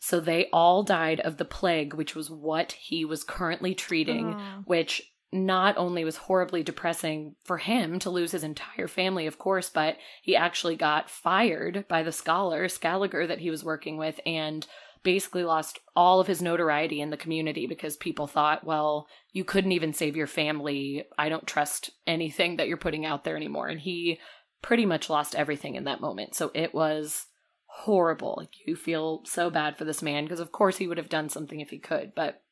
[0.00, 4.62] So they all died of the plague, which was what he was currently treating, oh.
[4.64, 9.68] which not only was horribly depressing for him to lose his entire family, of course,
[9.68, 14.64] but he actually got fired by the scholar, Scaliger, that he was working with, and
[15.02, 19.72] basically lost all of his notoriety in the community because people thought, well, you couldn't
[19.72, 21.04] even save your family.
[21.18, 23.66] I don't trust anything that you're putting out there anymore.
[23.66, 24.20] And he
[24.62, 26.34] pretty much lost everything in that moment.
[26.34, 27.26] So it was
[27.66, 28.46] horrible.
[28.66, 31.60] You feel so bad for this man because, of course, he would have done something
[31.60, 32.42] if he could, but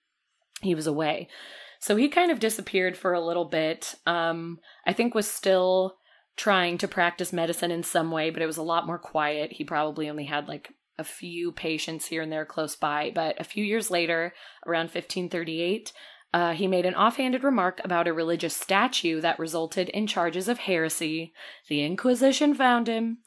[0.60, 1.28] he was away.
[1.82, 3.96] So he kind of disappeared for a little bit.
[4.06, 5.96] Um, I think was still
[6.36, 9.54] trying to practice medicine in some way, but it was a lot more quiet.
[9.54, 13.10] He probably only had like a few patients here and there close by.
[13.12, 14.32] But a few years later,
[14.64, 15.92] around 1538,
[16.32, 20.58] uh, he made an offhanded remark about a religious statue that resulted in charges of
[20.58, 21.32] heresy.
[21.68, 23.18] The Inquisition found him,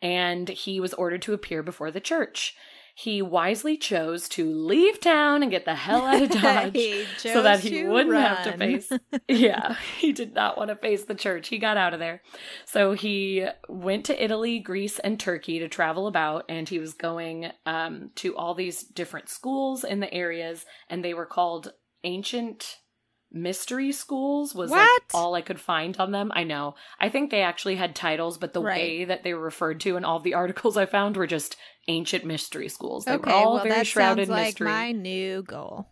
[0.00, 2.56] and he was ordered to appear before the church
[2.98, 7.60] he wisely chose to leave town and get the hell out of Dodge so that
[7.60, 8.22] he wouldn't run.
[8.22, 8.90] have to face.
[9.28, 11.46] yeah, he did not want to face the church.
[11.46, 12.22] He got out of there.
[12.64, 17.52] So he went to Italy, Greece, and Turkey to travel about, and he was going
[17.66, 22.78] um, to all these different schools in the areas, and they were called ancient
[23.30, 24.78] mystery schools was what?
[24.78, 26.32] like all I could find on them.
[26.34, 26.74] I know.
[26.98, 28.76] I think they actually had titles, but the right.
[28.76, 31.56] way that they were referred to in all the articles I found were just
[31.88, 33.04] ancient mystery schools.
[33.04, 34.68] They okay, were all well, very that shrouded sounds like mystery.
[34.68, 35.88] My new goal.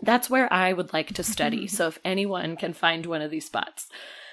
[0.00, 1.66] That's where I would like to study.
[1.66, 3.88] so if anyone can find one of these spots.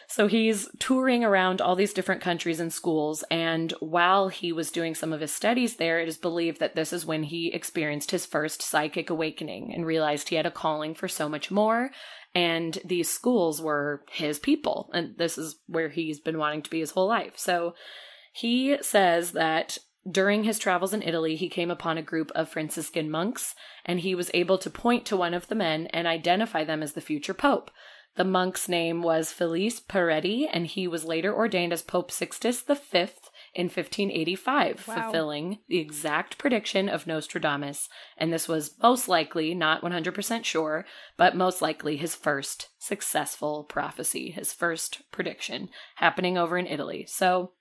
[0.08, 3.24] So he's touring around all these different countries and schools.
[3.32, 6.94] And while he was doing some of his studies there, it is believed that this
[6.94, 11.08] is when he experienced his first psychic awakening and realized he had a calling for
[11.08, 11.90] so much more.
[12.36, 14.90] And these schools were his people.
[14.94, 17.34] And this is where he's been wanting to be his whole life.
[17.38, 17.74] So
[18.34, 19.78] he says that
[20.10, 24.16] during his travels in Italy, he came upon a group of Franciscan monks, and he
[24.16, 27.34] was able to point to one of the men and identify them as the future
[27.34, 27.72] pope.
[28.16, 32.76] The monk's name was Felice Peretti, and he was later ordained as Pope Sixtus V
[33.56, 35.02] in 1585, wow.
[35.02, 37.90] fulfilling the exact prediction of Nostradamus.
[38.18, 40.86] And this was most likely, not 100% sure,
[41.18, 47.06] but most likely his first successful prophecy, his first prediction happening over in Italy.
[47.08, 47.54] So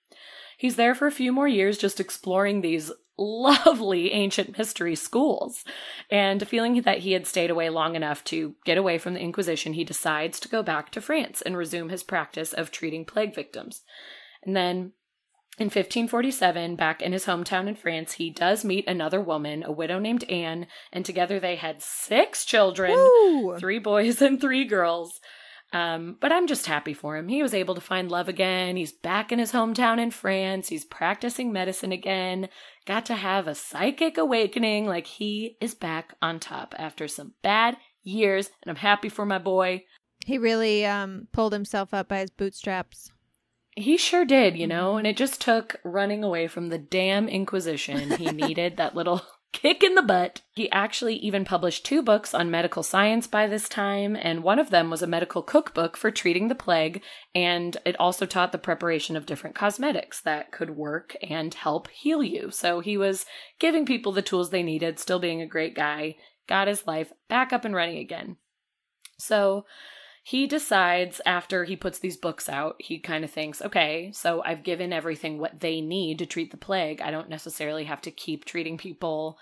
[0.57, 5.63] he's there for a few more years just exploring these lovely ancient mystery schools.
[6.09, 9.73] And feeling that he had stayed away long enough to get away from the Inquisition,
[9.73, 13.83] he decides to go back to France and resume his practice of treating plague victims.
[14.43, 14.93] And then
[15.59, 19.99] in 1547, back in his hometown in France, he does meet another woman, a widow
[19.99, 23.57] named Anne, and together they had six children Woo!
[23.59, 25.19] three boys and three girls.
[25.73, 27.27] Um, but I'm just happy for him.
[27.27, 28.75] He was able to find love again.
[28.75, 30.69] He's back in his hometown in France.
[30.69, 32.47] He's practicing medicine again.
[32.85, 34.85] Got to have a psychic awakening.
[34.85, 38.51] Like he is back on top after some bad years.
[38.61, 39.83] And I'm happy for my boy.
[40.25, 43.11] He really um, pulled himself up by his bootstraps.
[43.75, 48.11] He sure did, you know, and it just took running away from the damn Inquisition.
[48.11, 50.41] He needed that little kick in the butt.
[50.55, 54.69] He actually even published two books on medical science by this time, and one of
[54.69, 57.01] them was a medical cookbook for treating the plague,
[57.33, 62.21] and it also taught the preparation of different cosmetics that could work and help heal
[62.21, 62.51] you.
[62.51, 63.25] So he was
[63.59, 67.53] giving people the tools they needed, still being a great guy, got his life back
[67.53, 68.37] up and running again.
[69.17, 69.65] So
[70.25, 74.63] he decides after he puts these books out, he kind of thinks, okay, so I've
[74.63, 77.01] given everything what they need to treat the plague.
[77.01, 79.37] I don't necessarily have to keep treating people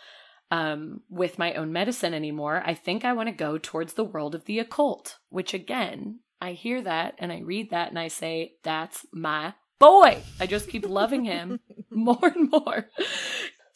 [0.50, 2.64] um, with my own medicine anymore.
[2.66, 6.54] I think I want to go towards the world of the occult, which again, I
[6.54, 10.18] hear that and I read that and I say, that's my boy.
[10.40, 11.60] I just keep loving him
[11.92, 12.90] more and more.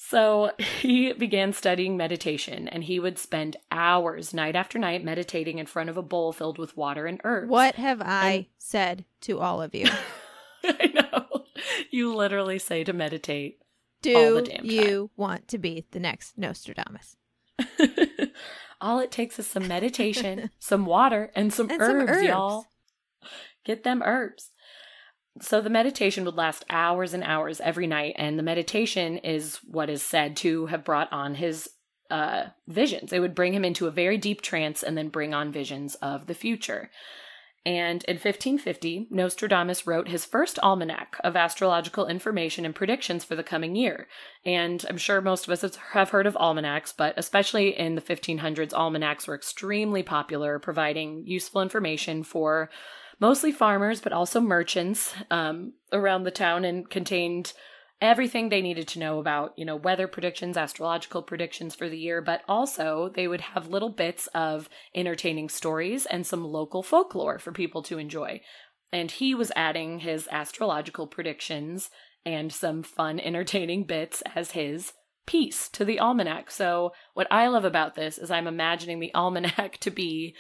[0.07, 5.65] So he began studying meditation and he would spend hours night after night meditating in
[5.65, 7.49] front of a bowl filled with water and herbs.
[7.49, 8.45] What have I and...
[8.57, 9.87] said to all of you?
[10.63, 11.45] I know.
[11.91, 13.59] you literally say to meditate.
[14.01, 14.65] Do all the damn time.
[14.65, 17.17] you want to be the next Nostradamus?
[18.81, 22.23] all it takes is some meditation, some water, and some, And some herbs, herbs.
[22.23, 22.65] y'all.
[23.63, 24.51] Get them herbs.
[25.41, 29.89] So the meditation would last hours and hours every night, and the meditation is what
[29.89, 31.69] is said to have brought on his
[32.09, 33.11] uh, visions.
[33.11, 36.27] It would bring him into a very deep trance and then bring on visions of
[36.27, 36.89] the future.
[37.65, 43.41] And in 1550, Nostradamus wrote his first almanac of astrological information and predictions for the
[43.41, 44.07] coming year.
[44.45, 48.71] And I'm sure most of us have heard of almanacs, but especially in the 1500s,
[48.71, 52.69] almanacs were extremely popular, providing useful information for
[53.19, 57.53] mostly farmers, but also merchants um, around the town and contained
[58.01, 62.21] everything they needed to know about, you know, weather predictions, astrological predictions for the year,
[62.21, 67.51] but also they would have little bits of entertaining stories and some local folklore for
[67.51, 68.41] people to enjoy.
[68.91, 71.89] And he was adding his astrological predictions
[72.25, 74.93] and some fun, entertaining bits as his
[75.25, 76.51] piece to the almanac.
[76.51, 80.35] So, what I love about this is I'm imagining the almanac to be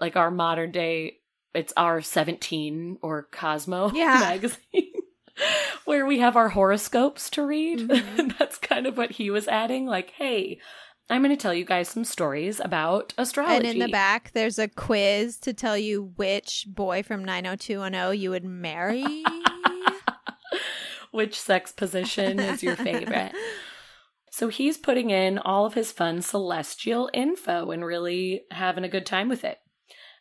[0.00, 1.18] like our modern day,
[1.54, 4.18] it's our 17 or Cosmo Yeah.
[4.20, 4.92] magazine.
[5.86, 7.80] Where we have our horoscopes to read.
[7.88, 8.36] Mhm.
[8.38, 9.86] That's kind of what he was adding.
[9.86, 10.58] Like, hey,
[11.08, 13.56] I'm going to tell you guys some stories about astrology.
[13.56, 18.30] And in the back, there's a quiz to tell you which boy from 90210 you
[18.30, 19.24] would marry.
[21.12, 23.32] Which sex position is your favorite?
[24.30, 29.04] So he's putting in all of his fun celestial info and really having a good
[29.06, 29.58] time with it.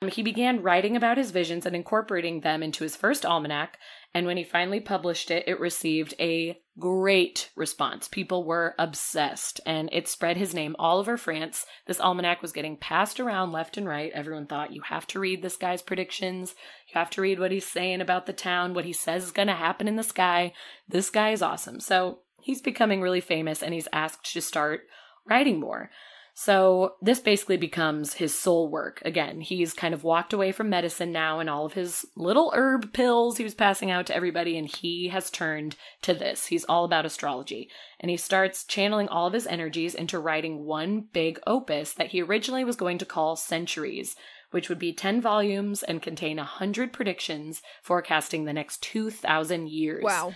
[0.08, 3.78] He began writing about his visions and incorporating them into his first almanac,
[4.14, 8.08] and when he finally published it, it received a great response.
[8.08, 11.66] People were obsessed, and it spread his name all over France.
[11.86, 14.10] This almanac was getting passed around left and right.
[14.14, 16.56] Everyone thought, you have to read this guy's predictions.
[16.88, 19.50] You have to read what he's saying about the town, what he says is going
[19.50, 20.54] to happen in the sky.
[20.88, 21.82] This guy is awesome.
[21.82, 24.84] So he's becoming really famous, and he's asked to start
[25.28, 25.92] writing more.
[26.42, 29.02] So this basically becomes his soul work.
[29.04, 32.94] Again, he's kind of walked away from medicine now and all of his little herb
[32.94, 36.46] pills he was passing out to everybody, and he has turned to this.
[36.46, 37.70] He's all about astrology.
[38.00, 42.22] And he starts channeling all of his energies into writing one big opus that he
[42.22, 44.16] originally was going to call Centuries,
[44.52, 50.06] which would be 10 volumes and contain 100 predictions forecasting the next 2,000 years.
[50.06, 50.34] wow.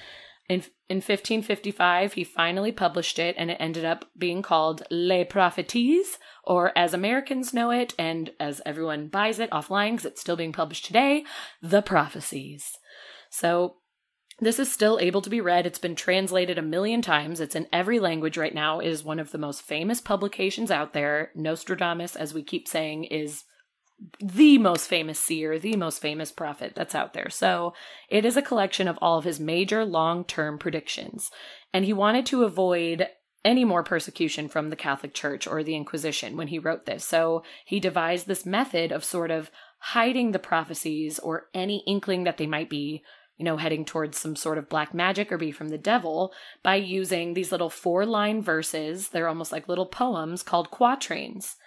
[0.49, 6.17] In, in 1555, he finally published it, and it ended up being called Les Prophéties,
[6.43, 10.51] or as Americans know it, and as everyone buys it offline because it's still being
[10.51, 11.23] published today,
[11.61, 12.77] The Prophecies.
[13.29, 13.77] So
[14.39, 15.65] this is still able to be read.
[15.65, 17.39] It's been translated a million times.
[17.39, 18.79] It's in every language right now.
[18.79, 21.31] It is one of the most famous publications out there.
[21.35, 23.43] Nostradamus, as we keep saying, is
[24.19, 27.29] the most famous seer, the most famous prophet that's out there.
[27.29, 27.73] So
[28.09, 31.29] it is a collection of all of his major long term predictions.
[31.73, 33.07] And he wanted to avoid
[33.45, 37.05] any more persecution from the Catholic Church or the Inquisition when he wrote this.
[37.05, 42.37] So he devised this method of sort of hiding the prophecies or any inkling that
[42.37, 43.03] they might be,
[43.35, 46.31] you know, heading towards some sort of black magic or be from the devil
[46.63, 49.09] by using these little four line verses.
[49.09, 51.57] They're almost like little poems called quatrains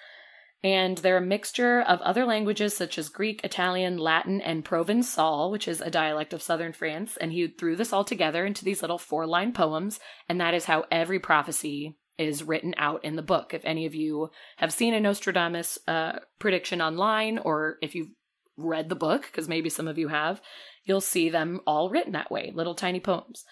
[0.63, 5.69] and they're a mixture of other languages such as Greek, Italian, Latin, and Provençal, which
[5.69, 7.17] is a dialect of southern France.
[7.17, 10.65] And he threw this all together into these little four line poems, and that is
[10.65, 13.53] how every prophecy is written out in the book.
[13.53, 18.11] If any of you have seen a Nostradamus uh, prediction online, or if you've
[18.57, 20.41] read the book, because maybe some of you have,
[20.85, 23.45] you'll see them all written that way, little tiny poems.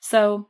[0.00, 0.48] So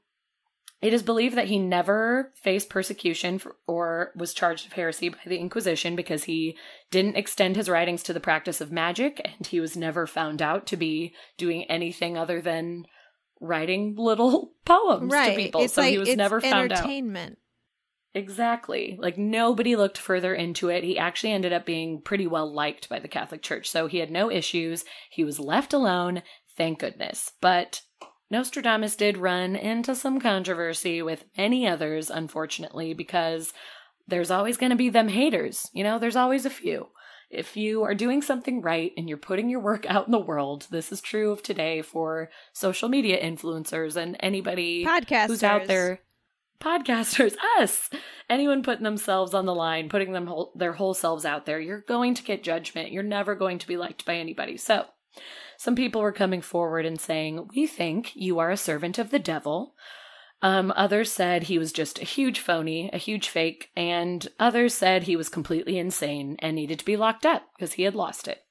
[0.82, 5.18] it is believed that he never faced persecution for, or was charged of heresy by
[5.26, 6.56] the Inquisition because he
[6.90, 10.66] didn't extend his writings to the practice of magic, and he was never found out
[10.68, 12.86] to be doing anything other than
[13.40, 15.30] writing little poems right.
[15.30, 15.62] to people.
[15.62, 16.78] It's so like he was never found out.
[16.78, 17.38] entertainment.
[18.14, 18.98] Exactly.
[19.00, 20.82] Like nobody looked further into it.
[20.82, 23.70] He actually ended up being pretty well liked by the Catholic Church.
[23.70, 24.84] So he had no issues.
[25.10, 26.22] He was left alone,
[26.56, 27.32] thank goodness.
[27.40, 27.82] But
[28.30, 33.52] Nostradamus did run into some controversy with many others, unfortunately, because
[34.06, 35.68] there's always going to be them haters.
[35.72, 36.88] You know, there's always a few.
[37.28, 40.66] If you are doing something right and you're putting your work out in the world,
[40.70, 45.26] this is true of today for social media influencers and anybody Podcasters.
[45.26, 46.00] who's out there
[46.60, 47.88] podcasters us
[48.28, 51.80] anyone putting themselves on the line putting them whole, their whole selves out there you're
[51.80, 54.84] going to get judgment you're never going to be liked by anybody so
[55.56, 59.18] some people were coming forward and saying we think you are a servant of the
[59.18, 59.74] devil.
[60.42, 65.02] Um, others said he was just a huge phony a huge fake and others said
[65.02, 68.42] he was completely insane and needed to be locked up because he had lost it.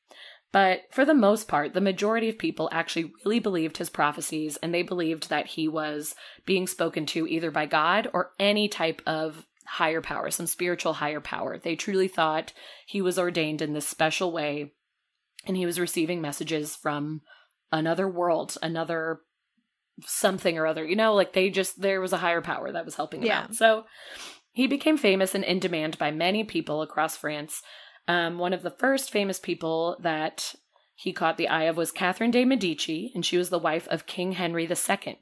[0.52, 4.74] But for the most part, the majority of people actually really believed his prophecies and
[4.74, 6.16] they believed that he was
[6.46, 11.22] being spoken to either by God or any type of higher power, some spiritual higher
[11.22, 11.60] power.
[11.60, 12.54] They truly thought
[12.88, 14.74] he was ordained in this special way
[15.46, 17.22] and he was receiving messages from
[17.72, 19.22] another world, another
[20.06, 20.86] something or other.
[20.86, 23.42] You know, like they just, there was a higher power that was helping him Yeah.
[23.44, 23.56] out.
[23.56, 23.86] So
[24.52, 27.62] he became famous and in demand by many people across France.
[28.08, 30.56] Um, one of the first famous people that
[30.96, 34.06] he caught the eye of was Catherine de' Medici, and she was the wife of
[34.06, 35.18] King Henry II.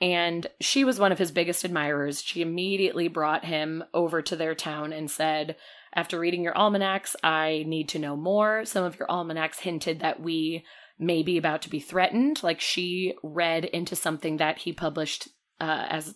[0.00, 2.20] And she was one of his biggest admirers.
[2.20, 5.56] She immediately brought him over to their town and said,
[5.96, 8.66] After reading your almanacs, I need to know more.
[8.66, 10.62] Some of your almanacs hinted that we
[10.98, 12.42] may be about to be threatened.
[12.42, 15.28] Like she read into something that he published
[15.58, 16.14] uh, as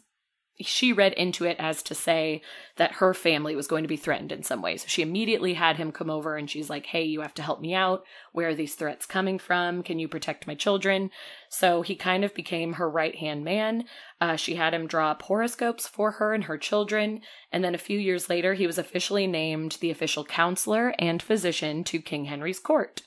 [0.62, 2.42] she read into it as to say
[2.76, 4.76] that her family was going to be threatened in some way.
[4.76, 7.60] So she immediately had him come over and she's like, Hey, you have to help
[7.60, 8.04] me out.
[8.32, 9.82] Where are these threats coming from?
[9.82, 11.10] Can you protect my children?
[11.48, 13.84] So he kind of became her right hand man.
[14.20, 17.20] Uh, she had him draw up horoscopes for her and her children.
[17.52, 21.84] And then a few years later, he was officially named the official counselor and physician
[21.84, 23.02] to King Henry's court.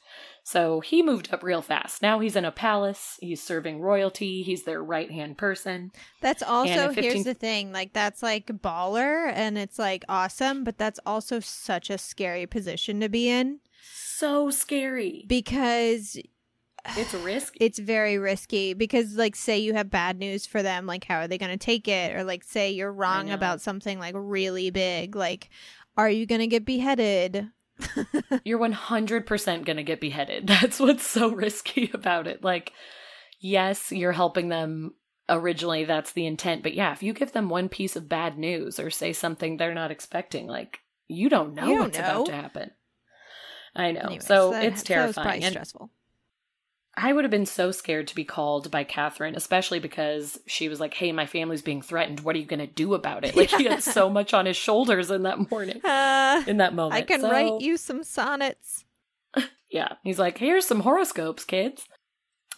[0.45, 2.01] So he moved up real fast.
[2.01, 3.17] Now he's in a palace.
[3.21, 4.43] He's serving royalty.
[4.43, 5.91] He's their right hand person.
[6.21, 10.77] That's also in here's the thing, like that's like baller and it's like awesome, but
[10.77, 13.61] that's also such a scary position to be in
[13.93, 15.23] So scary.
[15.27, 16.17] because
[16.97, 17.57] It's risky.
[17.61, 21.27] it's very risky because like say you have bad news for them, like how are
[21.29, 25.15] they going to take it or like say you're wrong about something like really big,
[25.15, 25.49] like
[25.95, 27.49] are you going to get beheaded?
[28.43, 30.47] You're 100% going to get beheaded.
[30.61, 32.43] That's what's so risky about it.
[32.43, 32.73] Like,
[33.39, 34.93] yes, you're helping them
[35.29, 35.85] originally.
[35.85, 36.63] That's the intent.
[36.63, 39.73] But yeah, if you give them one piece of bad news or say something they're
[39.73, 42.71] not expecting, like, you don't know You don't what's about to happen.
[43.75, 44.17] I know.
[44.19, 45.43] So that- it's that was probably terrifying.
[45.43, 45.91] and stressful.
[46.95, 50.79] I would have been so scared to be called by Catherine, especially because she was
[50.79, 52.19] like, Hey, my family's being threatened.
[52.19, 53.35] What are you going to do about it?
[53.35, 56.95] Like, he had so much on his shoulders in that morning, Uh, in that moment.
[56.95, 58.85] I can So- write you some sonnets.
[59.71, 59.93] Yeah.
[60.03, 61.87] He's like, here's some horoscopes, kids.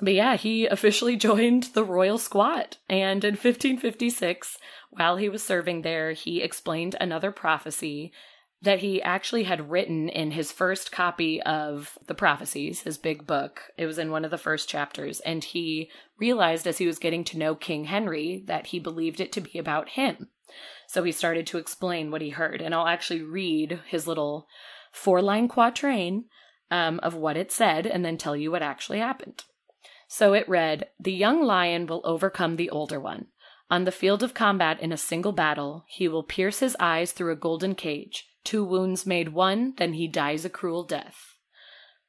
[0.01, 2.75] But yeah, he officially joined the royal squad.
[2.89, 4.57] And in 1556,
[4.89, 8.11] while he was serving there, he explained another prophecy
[8.61, 13.63] that he actually had written in his first copy of the prophecies, his big book.
[13.77, 15.19] It was in one of the first chapters.
[15.19, 19.31] And he realized as he was getting to know King Henry that he believed it
[19.33, 20.29] to be about him.
[20.87, 22.61] So he started to explain what he heard.
[22.61, 24.47] And I'll actually read his little
[24.91, 26.25] four line quatrain
[26.71, 29.43] um, of what it said and then tell you what actually happened.
[30.07, 33.27] So it read The young lion will overcome the older one.
[33.69, 37.33] On the field of combat in a single battle, he will pierce his eyes through
[37.33, 38.27] a golden cage.
[38.45, 41.35] Two wounds made one, then he dies a cruel death.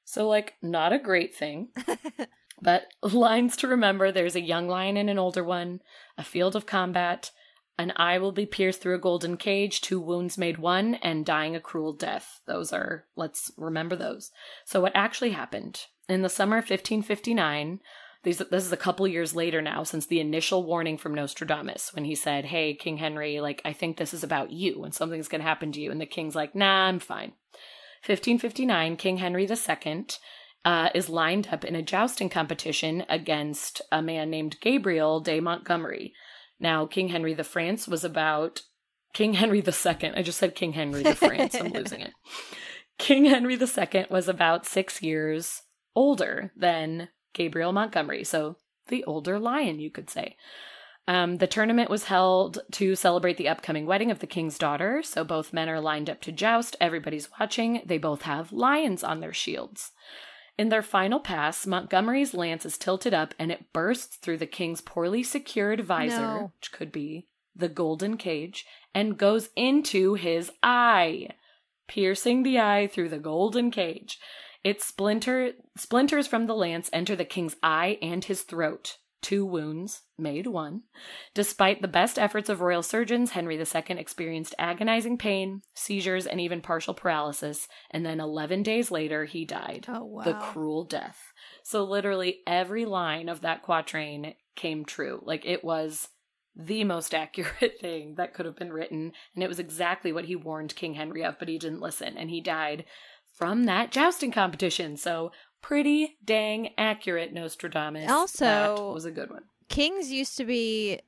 [0.04, 1.70] So, like, not a great thing.
[2.62, 5.80] but lines to remember there's a young lion and an older one,
[6.16, 7.32] a field of combat,
[7.78, 11.54] an eye will be pierced through a golden cage, two wounds made one, and dying
[11.54, 12.40] a cruel death.
[12.46, 14.30] Those are, let's remember those.
[14.64, 15.86] So, what actually happened?
[16.08, 17.80] In the summer of 1559,
[18.26, 22.04] these, this is a couple years later now since the initial warning from Nostradamus when
[22.04, 25.42] he said, Hey, King Henry, like, I think this is about you and something's going
[25.42, 25.92] to happen to you.
[25.92, 27.34] And the king's like, Nah, I'm fine.
[28.04, 30.06] 1559, King Henry II
[30.64, 36.12] uh, is lined up in a jousting competition against a man named Gabriel de Montgomery.
[36.58, 38.62] Now, King Henry the France was about
[39.14, 40.12] King Henry II.
[40.16, 41.54] I just said King Henry the France.
[41.54, 42.12] I'm losing it.
[42.98, 45.62] King Henry II was about six years
[45.94, 48.56] older than Gabriel Montgomery, so
[48.88, 50.36] the older lion, you could say.
[51.06, 55.22] Um, the tournament was held to celebrate the upcoming wedding of the king's daughter, so
[55.22, 56.74] both men are lined up to joust.
[56.80, 57.82] Everybody's watching.
[57.86, 59.92] They both have lions on their shields.
[60.58, 64.80] In their final pass, Montgomery's lance is tilted up and it bursts through the king's
[64.80, 66.52] poorly secured visor, No.
[66.58, 71.28] which could be the golden cage, and goes into his eye,
[71.86, 74.18] piercing the eye through the golden cage.
[74.66, 78.98] Its splinter splinters from the lance enter the king's eye and his throat.
[79.22, 80.82] Two wounds, made one.
[81.34, 86.62] Despite the best efforts of royal surgeons, Henry II experienced agonizing pain, seizures, and even
[86.62, 89.86] partial paralysis, and then 11 days later he died.
[89.88, 90.24] Oh wow.
[90.24, 91.32] The cruel death.
[91.62, 95.20] So, literally, every line of that quatrain came true.
[95.22, 96.08] Like, it was
[96.56, 100.34] the most accurate thing that could have been written, and it was exactly what he
[100.34, 102.84] warned King Henry of, but he didn't listen, and he died
[103.36, 104.96] from that jousting competition.
[104.96, 105.30] So,
[105.62, 108.10] pretty dang accurate, Nostradamus.
[108.10, 109.44] Also- that was a good one.
[109.68, 111.00] Kings used to be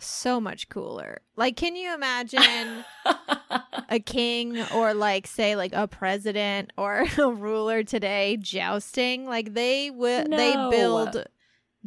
[0.00, 1.20] so much cooler.
[1.36, 2.84] Like, can you imagine
[3.88, 9.26] a king or like say like a president or a ruler today jousting?
[9.26, 10.36] Like they would No.
[10.36, 11.24] they build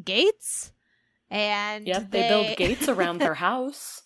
[0.04, 0.72] gates
[1.30, 4.02] and Yep, they, build gates around their house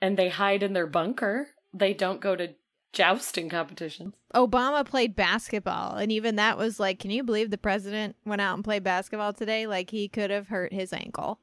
[0.00, 1.48] and they hide in their bunker.
[1.74, 2.54] They don't go to
[2.92, 4.14] jousting competitions.
[4.34, 8.54] Obama played basketball, and even that was like, can you believe the president went out
[8.54, 9.66] and played basketball today?
[9.66, 11.40] Like he could have hurt his ankle.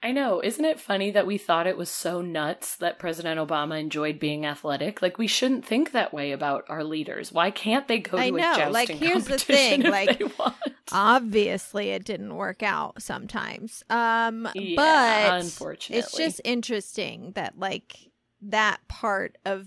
[0.00, 0.40] I know.
[0.40, 4.46] Isn't it funny that we thought it was so nuts that President Obama enjoyed being
[4.46, 5.02] athletic?
[5.02, 7.32] Like we shouldn't think that way about our leaders.
[7.32, 9.90] Why can't they go to I a know, jousting like, here's the competition thing, if
[9.90, 10.54] like, they want?
[10.92, 13.82] Obviously, it didn't work out sometimes.
[13.90, 15.98] Um, Yeah, but unfortunately.
[15.98, 17.96] it's just interesting that like
[18.42, 19.66] that part of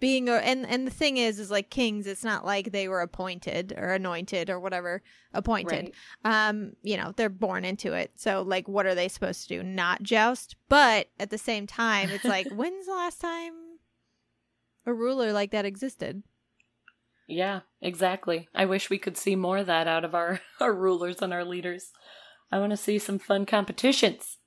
[0.00, 3.00] being a and and the thing is is like kings it's not like they were
[3.00, 5.02] appointed or anointed or whatever
[5.34, 5.92] appointed
[6.24, 6.48] Right.
[6.48, 9.62] um you know they're born into it so like what are they supposed to do
[9.62, 13.52] not joust but at the same time it's like when's the last time
[14.86, 16.22] a ruler like that existed
[17.26, 18.48] Yeah, exactly.
[18.54, 21.44] I wish we could see more of that out of our, our rulers and our
[21.44, 21.90] leaders.
[22.50, 24.37] I want to see some fun competitions.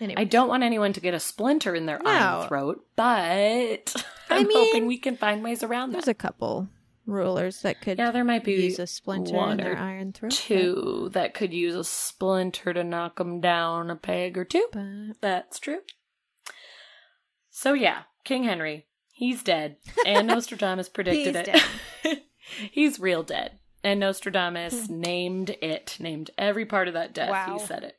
[0.00, 2.10] Anyway I don't want anyone to get a splinter in their No.
[2.10, 3.04] iron throat, but
[4.30, 6.06] I I'm mean, hoping we can find ways around there's that.
[6.06, 6.68] There's a couple
[7.06, 10.30] rulers that could yeah, there might be use a splinter one in their iron throat
[10.32, 14.66] but- two that could use a splinter to knock them down a peg or two.
[14.72, 15.80] but That's true.
[17.50, 22.22] So yeah, King Henry, he's dead, and Nostradamus predicted He's it.
[22.72, 24.00] he's real dead, and Hmm.
[24.06, 27.30] Nostradamus named it, named every part of that death.
[27.30, 27.58] Wow.
[27.58, 27.96] He said it.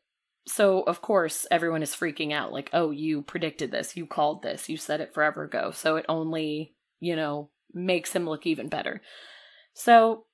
[0.47, 4.69] So of course everyone is freaking out, like, "Oh, you predicted this, you called this,
[4.69, 9.01] you said it forever ago." So it only, you know, makes him look even better.
[9.73, 10.25] So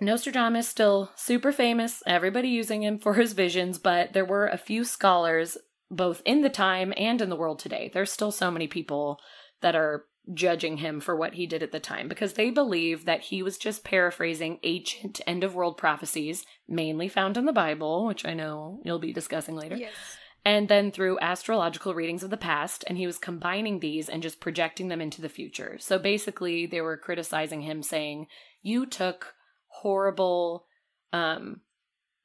[0.00, 4.84] Nostradamus still super famous, everybody using him for his visions, but there were a few
[4.84, 5.58] scholars
[5.90, 7.90] both in the time and in the world today.
[7.92, 9.20] There's still so many people
[9.60, 13.22] that are judging him for what he did at the time because they believe that
[13.22, 18.26] he was just paraphrasing ancient end of world prophecies, mainly found in the Bible, which
[18.26, 19.94] I know you'll be discussing later Yes.
[20.44, 24.40] and then through astrological readings of the past, and he was combining these and just
[24.40, 25.76] projecting them into the future.
[25.80, 28.26] So basically, they were criticizing him, saying,
[28.62, 29.34] You took
[29.68, 30.66] horrible
[31.12, 31.60] um,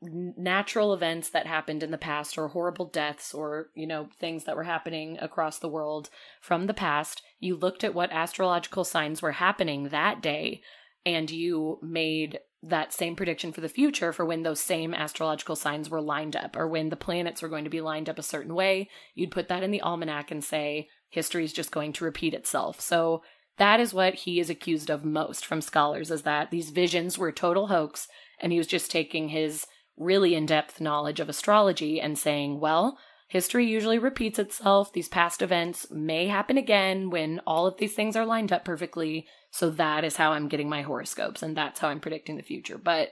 [0.03, 4.55] natural events that happened in the past, or horrible deaths, or, you know, things that
[4.55, 6.09] were happening across the world
[6.41, 7.21] from the past.
[7.39, 10.61] You looked at what astrological signs were happening that day,
[11.05, 15.89] and you made that same prediction for the future for when those same astrological signs
[15.89, 18.55] were lined up or when the planets were going to be lined up a certain
[18.55, 18.89] way.
[19.13, 22.79] You'd put that in the almanac and say history is just going to repeat itself.
[22.79, 23.21] So
[23.57, 27.31] that is what he is accused of most from scholars is that these visions were
[27.31, 28.07] total hoax
[28.39, 29.67] and he was just taking his
[29.97, 34.91] really in-depth knowledge of astrology and saying, well, history usually repeats itself.
[34.93, 39.27] These past events may happen again when all of these things are lined up perfectly.
[39.51, 42.77] So that is how I'm getting my horoscopes and that's how I'm predicting the future.
[42.77, 43.09] But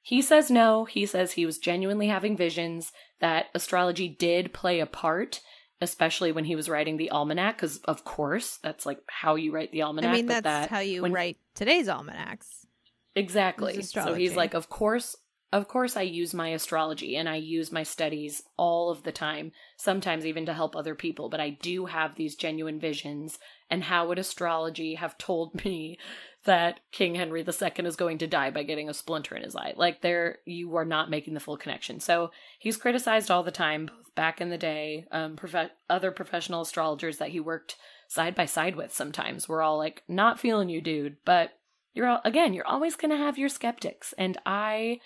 [0.00, 0.84] he says no.
[0.84, 5.40] He says he was genuinely having visions, that astrology did play a part,
[5.80, 9.70] especially when he was writing the almanac, because of course, that's like how you write
[9.70, 10.10] the almanac.
[10.10, 12.66] I mean, that's that how you when- write today's almanacs.
[13.14, 13.82] Exactly.
[13.82, 15.16] So he's like, of course,
[15.52, 19.52] of course, I use my astrology and I use my studies all of the time,
[19.76, 23.38] sometimes even to help other people, but I do have these genuine visions.
[23.68, 25.98] And how would astrology have told me
[26.44, 29.74] that King Henry II is going to die by getting a splinter in his eye?
[29.76, 32.00] Like, there, you are not making the full connection.
[32.00, 36.62] So he's criticized all the time, both back in the day, um, prof- other professional
[36.62, 37.76] astrologers that he worked
[38.08, 41.58] side by side with sometimes were all like, not feeling you, dude, but
[41.92, 44.14] you're all, again, you're always going to have your skeptics.
[44.16, 45.00] And I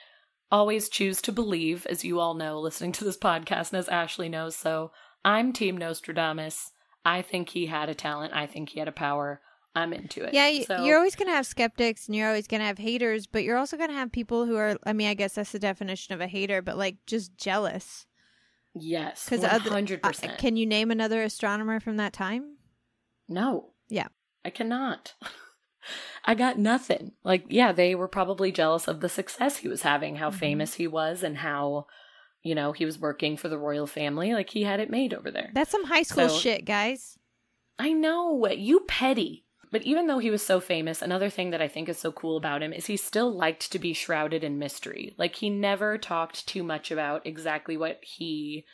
[0.51, 4.29] always choose to believe, as you all know, listening to this podcast, and as Ashley
[4.29, 4.57] knows.
[4.57, 4.93] So
[5.25, 6.71] I'm Team Nostradamus.
[7.05, 8.35] I think he had a talent.
[8.35, 9.41] I think he had a power.
[9.75, 10.33] I'm into it.
[10.33, 13.27] Yeah, So- you're always going to have skeptics and you're always going to have haters,
[13.27, 15.59] but you're also going to have people who are, I mean, I guess that's the
[15.59, 18.07] definition of a hater, but like just jealous.
[18.75, 20.39] yes, Because one hundred uh, percent.
[20.39, 22.57] Can you name another astronomer from that time?
[23.29, 23.73] No.
[23.89, 24.09] Yeah.
[24.45, 25.15] I cannot.
[26.25, 27.13] I got nothing.
[27.25, 30.35] Like, yeah, they were probably jealous of the success he was having, how Mhm.
[30.39, 31.87] famous he was, and how,
[32.43, 34.33] you know, he was working for the royal family.
[34.35, 35.51] Like, he had it made over there.
[35.55, 37.19] That's some high school So- shit, guys.
[37.79, 39.45] I know, you petty.
[39.73, 42.37] But even though he was so famous, another thing that I think is so cool
[42.37, 45.15] about him is he still liked to be shrouded in mystery.
[45.19, 48.65] Like, he never talked too much about exactly what he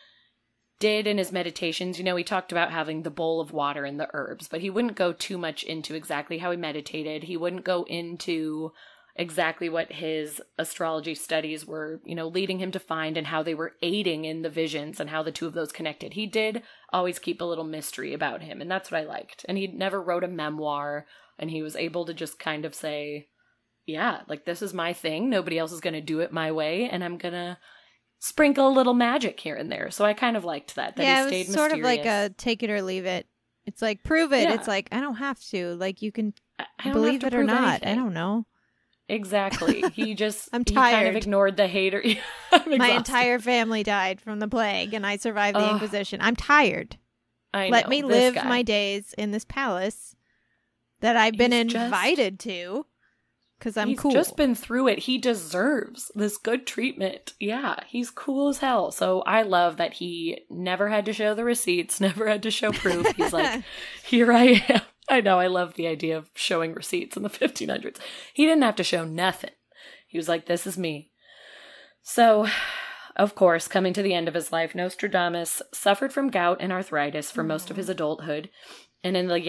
[0.82, 1.96] did in his meditations.
[1.96, 4.68] You know, he talked about having the bowl of water and the herbs, but he
[4.68, 7.22] wouldn't go too much into exactly how he meditated.
[7.22, 8.72] He wouldn't go into
[9.14, 13.54] exactly what his astrology studies were, you know, leading him to find and how they
[13.54, 16.14] were aiding in the visions and how the two of those connected.
[16.14, 19.46] He did always keep a little mystery about him, and that's what I liked.
[19.48, 21.06] And he never wrote a memoir,
[21.38, 23.28] and he was able to just kind of say,
[23.86, 25.30] yeah, like this is my thing.
[25.30, 27.56] Nobody else is going to do it my way, and I'm going to
[28.24, 29.90] sprinkle a little magic here and there.
[29.90, 30.94] So I kind of liked that.
[30.94, 32.30] that yeah, he it was sort of like mysterious.
[32.30, 33.26] a take it or leave it.
[33.66, 34.44] It's like prove it.
[34.48, 34.54] Yeah.
[34.54, 35.74] It's like I don't have to.
[35.74, 36.32] Like you can
[36.84, 37.84] believe it or not.
[37.84, 38.46] I don't know.
[39.08, 39.82] Exactly.
[39.92, 42.02] He just I'm He kind of ignored the hater.
[42.66, 45.72] My entire family died from the plague, and I survived the Ugh.
[45.72, 46.20] Inquisition.
[46.22, 46.96] I'm tired.
[47.52, 48.48] I Let know, me live guy.
[48.48, 50.14] my days in this palace
[51.00, 52.86] that I've been He's just- invited to
[53.62, 54.10] because I'm he's cool.
[54.10, 54.98] just been through it.
[54.98, 57.34] He deserves this good treatment.
[57.38, 58.90] Yeah, he's cool as hell.
[58.90, 62.72] So I love that he never had to show the receipts, never had to show
[62.72, 63.06] proof.
[63.14, 63.62] He's like,
[64.04, 64.80] here I am.
[65.08, 65.38] I know.
[65.38, 67.98] I love the idea of showing receipts in the 1500s.
[68.34, 69.50] He didn't have to show nothing.
[70.08, 71.12] He was like, this is me.
[72.02, 72.48] So,
[73.14, 77.30] of course, coming to the end of his life, Nostradamus suffered from gout and arthritis
[77.30, 78.50] for most of his adulthood.
[79.04, 79.40] And in the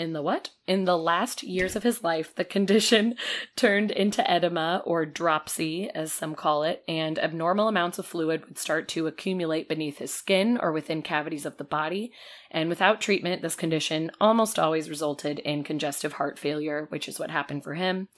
[0.00, 0.50] in the what?
[0.66, 3.16] In the last years of his life, the condition
[3.56, 8.58] turned into edema or dropsy, as some call it, and abnormal amounts of fluid would
[8.58, 12.12] start to accumulate beneath his skin or within cavities of the body.
[12.50, 17.30] And without treatment, this condition almost always resulted in congestive heart failure, which is what
[17.30, 18.08] happened for him.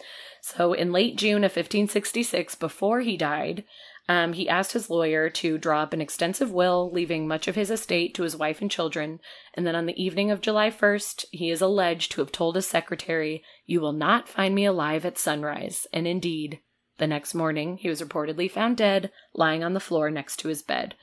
[0.40, 3.64] So, in late June of 1566, before he died,
[4.08, 7.70] um, he asked his lawyer to draw up an extensive will, leaving much of his
[7.70, 9.20] estate to his wife and children.
[9.54, 12.66] And then on the evening of July 1st, he is alleged to have told his
[12.66, 15.86] secretary, You will not find me alive at sunrise.
[15.92, 16.60] And indeed,
[16.98, 20.62] the next morning, he was reportedly found dead, lying on the floor next to his
[20.62, 20.96] bed.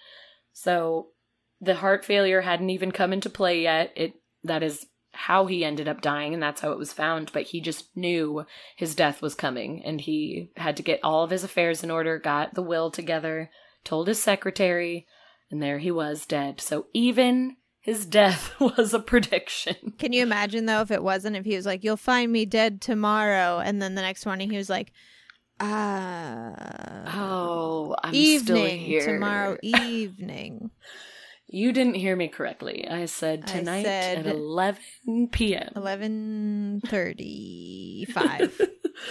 [0.52, 1.08] So,
[1.62, 3.92] the heart failure hadn't even come into play yet.
[3.96, 7.44] It that is how he ended up dying and that's how it was found but
[7.44, 8.46] he just knew
[8.76, 12.20] his death was coming and he had to get all of his affairs in order
[12.20, 13.50] got the will together
[13.84, 15.08] told his secretary
[15.50, 20.66] and there he was dead so even his death was a prediction Can you imagine
[20.68, 21.36] though if it wasn't?
[21.36, 24.58] If he was like, "You'll find me dead tomorrow," and then the next morning he
[24.58, 24.92] was like,
[25.60, 30.72] "Ah, oh i'm still evening here tomorrow evening."
[31.52, 38.62] you didn't hear me correctly i said I tonight said- at 11 p.m Eleven thirty-five.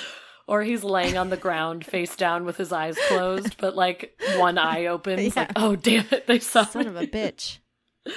[0.46, 4.56] or he's laying on the ground face down with his eyes closed but like one
[4.58, 5.42] eye opens Yeah.
[5.42, 7.58] like oh damn it they saw Son me of a bitch.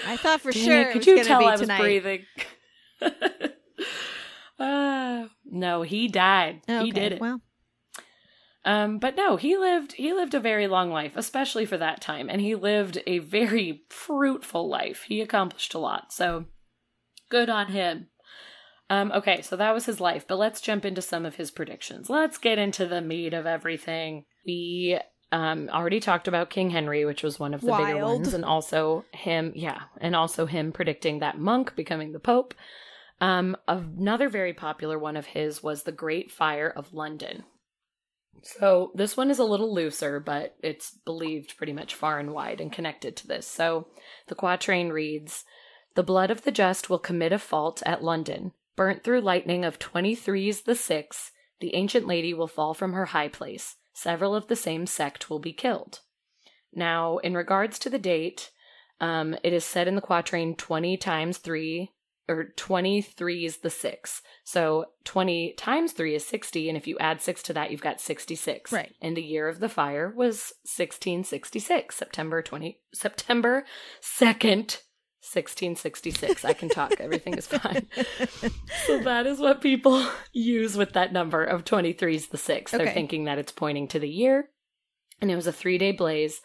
[0.07, 1.79] I thought for Dang sure it, could was you tell I was tonight.
[1.81, 2.25] breathing?
[4.59, 6.61] uh, no, he died.
[6.69, 7.21] Okay, He did it.
[7.21, 7.41] Well,
[8.63, 12.29] Um, but no, he lived he lived a very long life, especially for that time,
[12.29, 15.03] and he lived a very fruitful life.
[15.07, 16.45] He accomplished a lot, so
[17.29, 18.07] good on him.
[18.89, 22.09] Um, okay, so that was his life, but let's jump into some of his predictions.
[22.09, 24.25] Let's get into the meat of everything.
[24.45, 24.99] We
[25.31, 29.05] um already talked about King Henry, which was one of the bigger ones, and also
[29.11, 32.53] him, yeah, and also him predicting that monk becoming the pope.
[33.21, 37.43] Um, another very popular one of his was the Great Fire of London.
[38.43, 42.59] So this one is a little looser, but it's believed pretty much far and wide
[42.59, 43.47] and connected to this.
[43.47, 43.87] So
[44.27, 45.45] the quatrain reads
[45.95, 48.53] The blood of the just will commit a fault at London.
[48.75, 53.27] Burnt through lightning of 23's the six, the ancient lady will fall from her high
[53.27, 53.75] place.
[53.93, 55.99] Several of the same sect will be killed.
[56.73, 58.51] Now, in regards to the date,
[58.99, 61.91] um, it is said in the quatrain 20 times 3,
[62.31, 64.21] or 23 is the 6.
[64.43, 68.01] So 20 times 3 is 60, and if you add 6 to that, you've got
[68.01, 68.71] 66.
[68.71, 68.95] Right.
[69.01, 73.65] And the year of the fire was 1666, September 20, September
[74.01, 74.77] 2nd,
[75.21, 76.45] 1666.
[76.45, 77.87] I can talk, everything is fine.
[78.85, 80.03] So that is what people
[80.33, 82.71] use with that number of 23 is the 6.
[82.71, 84.49] They're thinking that it's pointing to the year.
[85.19, 86.41] And it was a three day blaze.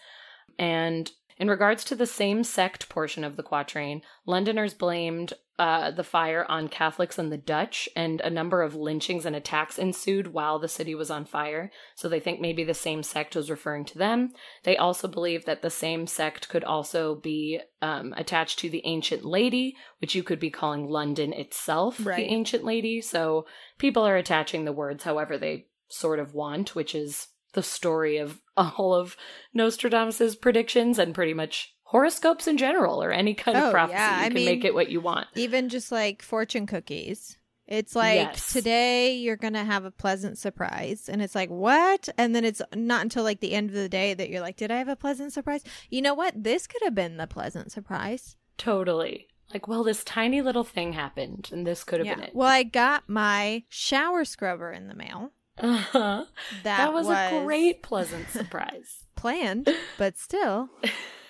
[0.58, 6.04] And in regards to the same sect portion of the quatrain, Londoners blamed uh, the
[6.04, 10.58] fire on Catholics and the Dutch, and a number of lynchings and attacks ensued while
[10.58, 11.70] the city was on fire.
[11.94, 14.32] So they think maybe the same sect was referring to them.
[14.64, 19.24] They also believe that the same sect could also be um, attached to the Ancient
[19.24, 22.16] Lady, which you could be calling London itself Right.
[22.16, 23.00] the Ancient Lady.
[23.00, 23.46] So
[23.78, 28.40] people are attaching the words however they sort of want, which is the story of
[28.56, 29.16] all of
[29.52, 33.96] Nostradamus's predictions and pretty much horoscopes in general or any kind Oh, of prophecy.
[33.98, 35.26] yeah, you I can mean- make it what you want.
[35.34, 37.38] even just like fortune cookies.
[37.66, 38.52] It's like Yes.
[38.52, 42.08] today you're gonna have a pleasant surprise, and it's like what?
[42.16, 44.70] And then it's not until like the end of the day that you're like, did
[44.70, 45.64] I have a pleasant surprise?
[45.90, 46.44] You know what?
[46.44, 48.36] This could have been the pleasant surprise.
[48.56, 49.26] Totally.
[49.52, 52.34] Like, well, this tiny little thing happened and this could have been it.
[52.34, 55.30] Well, I got my shower scrubber in the mail.
[55.58, 56.24] Uh-huh.
[56.62, 59.04] That, That, was, a great, pleasant surprise.
[59.16, 60.68] planned, but still,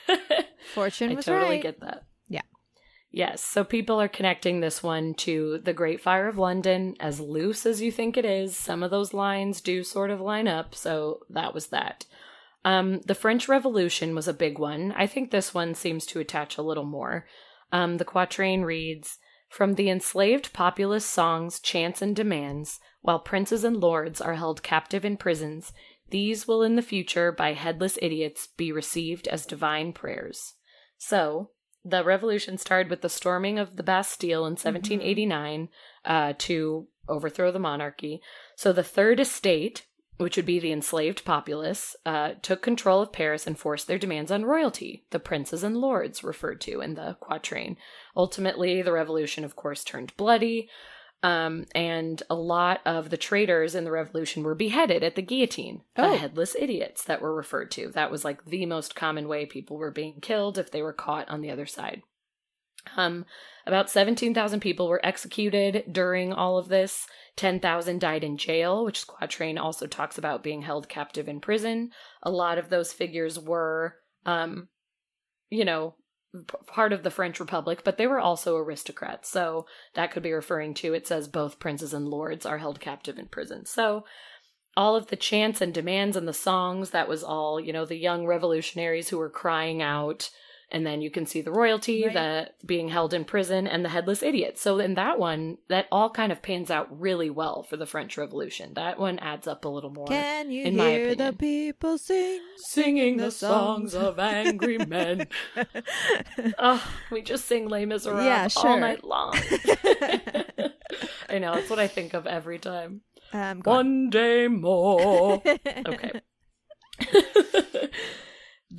[0.75, 1.63] fortune I was totally right.
[1.63, 2.05] get that.
[2.29, 2.43] Yeah.
[3.11, 6.97] Yes, so people are connecting this one to the Great Fire of London.
[7.01, 10.49] As loose as you think it is, some of those lines do sort of line
[10.49, 12.05] up, so that was that.
[12.65, 14.93] Um, the French Revolution was a big one.
[14.97, 17.27] I think this one seems to attach a little more.
[17.73, 19.19] Um, the quatrain reads
[19.49, 25.05] From the enslaved populace songs, chants, and demands, while princes and lords are held captive
[25.05, 25.73] in prisons,
[26.11, 30.55] these will in the future, by headless idiots, be received as divine prayers.
[30.99, 31.51] So,
[31.85, 35.69] the revolution started with the storming of the Bastille in 1789
[36.05, 38.21] uh, to overthrow the monarchy.
[38.57, 39.87] So, the Third Estate,
[40.17, 44.31] which would be the enslaved populace, uh, took control of Paris and forced their demands
[44.31, 47.77] on royalty, the princes and lords referred to in the quatrain.
[48.17, 50.69] Ultimately, the revolution, of course, turned bloody,
[51.23, 55.83] um, and a lot of the traitors in the revolution were beheaded at the guillotine.
[55.97, 56.13] Oh.
[56.13, 57.89] The headless idiots that were referred to.
[57.89, 61.29] That was like the most common way people were being killed if they were caught
[61.29, 62.03] on the other side.
[62.97, 63.27] Um,
[63.67, 67.07] about 17,000 people were executed during all of this.
[67.37, 71.91] 10,000 died in jail, which Quatrain also talks about being held captive in prison.
[72.23, 74.69] A lot of those figures were, um,
[75.51, 75.95] you know,
[76.33, 79.29] p- part of the French Republic, but they were also aristocrats.
[79.29, 83.19] So that could be referring to, it says both princes and lords are held captive
[83.19, 83.67] in prison.
[83.67, 84.05] So
[84.77, 87.97] all of the chants and demands and the songs, that was all, you know, the
[87.97, 90.31] young revolutionaries who were crying out.
[90.69, 92.15] And then you can see the royalty Right.
[92.15, 96.11] that being held in prison and the headless idiot So in that one, that all
[96.11, 98.75] kind of pans out really well for the French Revolution.
[98.75, 100.07] That one adds up a little more.
[100.09, 102.41] Can you in my hear the people sing?
[102.57, 105.29] Singing the songs of angry men.
[106.59, 108.71] oh, we just sing Les Miserables Yeah, sure.
[108.71, 109.35] all night long.
[111.29, 113.03] I know, it's what I think of every time.
[113.33, 113.77] Um, go on.
[113.77, 115.43] One day more.
[115.45, 116.21] okay.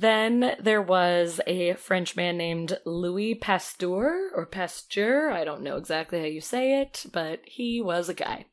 [0.00, 5.30] Then there was a Frenchman named Louis Pasteur or Pasteur.
[5.30, 8.44] I don't know exactly how you say it, but he was a guy.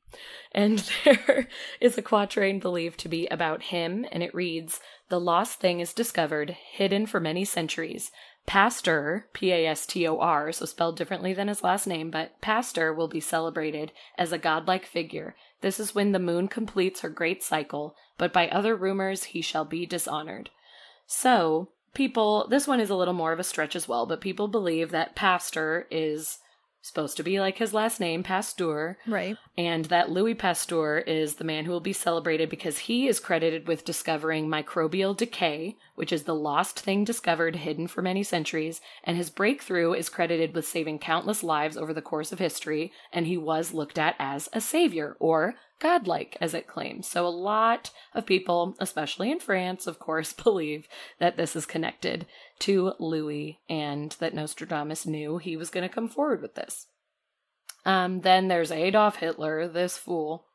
[0.51, 1.47] And there
[1.79, 4.79] is a quatrain believed to be about him, and it reads
[5.09, 8.11] The lost thing is discovered, hidden for many centuries.
[8.47, 12.41] Pastor, P A S T O R, so spelled differently than his last name, but
[12.41, 15.35] Pastor will be celebrated as a godlike figure.
[15.61, 19.65] This is when the moon completes her great cycle, but by other rumors he shall
[19.65, 20.49] be dishonored.
[21.05, 24.47] So, people, this one is a little more of a stretch as well, but people
[24.47, 26.39] believe that Pastor is
[26.85, 29.37] supposed to be like his last name, Pasteur, right.
[29.57, 33.67] and that Louis Pasteur is the man who will be celebrated because he is credited
[33.67, 39.17] with discovering microbial decay, which is the lost thing discovered hidden for many centuries, and
[39.17, 43.35] his breakthrough is credited with saving countless lives over the course of history, and he
[43.35, 47.05] was looked at as a savior, or godlike, as it claims.
[47.05, 50.87] So a lot of people, especially in France, of course, believe
[51.19, 52.25] that this is connected
[52.59, 56.87] to Louis and that Nostradamus knew he was going to come forward with this.
[57.85, 60.47] Um, then there's Adolf Hitler, this fool,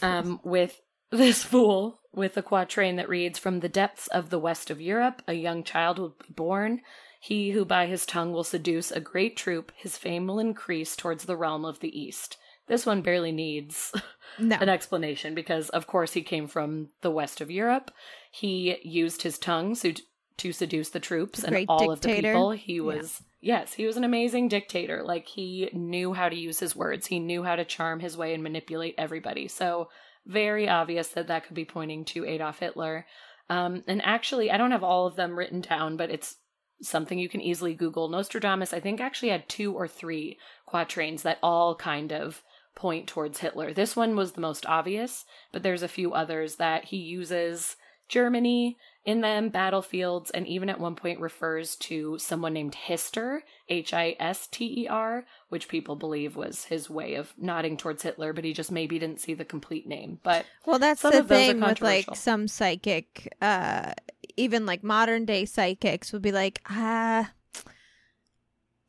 [0.00, 0.80] um, with
[1.10, 5.20] this fool with a quatrain that reads From the depths of the west of Europe,
[5.28, 6.80] a young child will be born.
[7.20, 11.26] He who by his tongue will seduce a great troop, his fame will increase towards
[11.26, 12.38] the realm of the east.
[12.68, 13.92] This one barely needs
[14.38, 14.56] No.
[14.60, 17.90] an explanation because, of course, he came from the west of Europe.
[18.30, 19.92] He used his tongue so
[20.38, 22.50] to seduce the troops and all of the people.
[22.52, 25.02] He was, yes, he was an amazing dictator.
[25.04, 28.34] Like, he knew how to use his words, he knew how to charm his way
[28.34, 29.48] and manipulate everybody.
[29.48, 29.88] So,
[30.24, 33.06] very obvious that that could be pointing to Adolf Hitler.
[33.50, 36.36] Um, and actually, I don't have all of them written down, but it's
[36.80, 38.08] something you can easily Google.
[38.08, 42.42] Nostradamus, I think, actually had two or three quatrains that all kind of
[42.74, 43.72] point towards Hitler.
[43.72, 47.76] This one was the most obvious, but there's a few others that he uses
[48.08, 53.92] Germany in them, battlefields, and even at one point refers to someone named Hister, H
[53.92, 58.32] I S T E R, which people believe was his way of nodding towards Hitler,
[58.32, 60.20] but he just maybe didn't see the complete name.
[60.22, 63.94] But Well, that's the of those are thing with like some psychic, uh,
[64.36, 67.32] even like modern day psychics would be like, ah,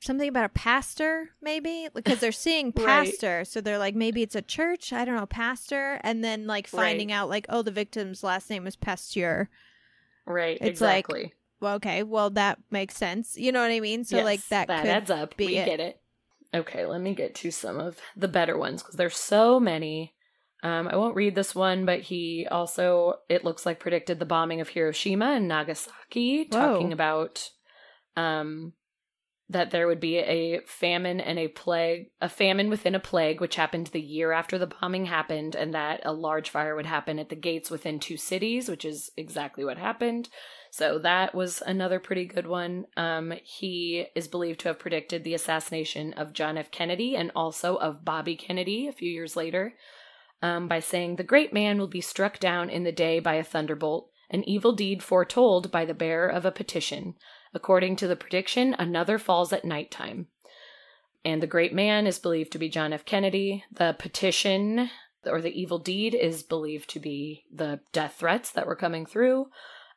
[0.05, 2.85] something about a pastor, maybe because they're seeing Right.
[2.85, 4.91] pastor, so they're like, maybe it's a church.
[4.93, 7.15] I don't know, pastor, and then like finding Right.
[7.15, 9.49] out like, oh, the victim's last name is Pasteur.
[10.25, 11.07] right, It's like-
[11.59, 13.37] Well, okay, well that makes sense.
[13.37, 14.03] You know what I mean?
[14.03, 15.37] So like that, that could adds up.
[15.37, 15.65] be we it.
[15.65, 15.99] get it.
[16.53, 20.13] Okay, let me get to some of the better ones because there's so many.
[20.61, 24.61] Um, I won't read this one, but he also, it looks like, predicted the bombing
[24.61, 26.59] of Hiroshima and Nagasaki, Whoa.
[26.59, 27.49] talking about
[28.15, 28.73] um,
[29.53, 33.55] that there would be a famine and a plague, a famine within a plague, which
[33.55, 37.29] happened the year after the bombing happened, and that a large fire would happen at
[37.29, 40.29] the gates within two cities, which is exactly what happened.
[40.71, 42.85] So that was another pretty good one.
[42.97, 46.71] Um, he is believed to have predicted the assassination of John F.
[46.71, 49.75] Kennedy and also of Bobby Kennedy a few years later
[50.41, 53.43] um, by saying, The great man will be struck down in the day by a
[53.43, 57.15] thunderbolt, an evil deed foretold by the bearer of a petition.
[57.53, 60.27] According to the prediction, another falls at night time.
[61.25, 63.05] And the great man is believed to be John F.
[63.05, 63.63] Kennedy.
[63.71, 64.89] The petition
[65.25, 69.47] or the evil deed is believed to be the death threats that were coming through.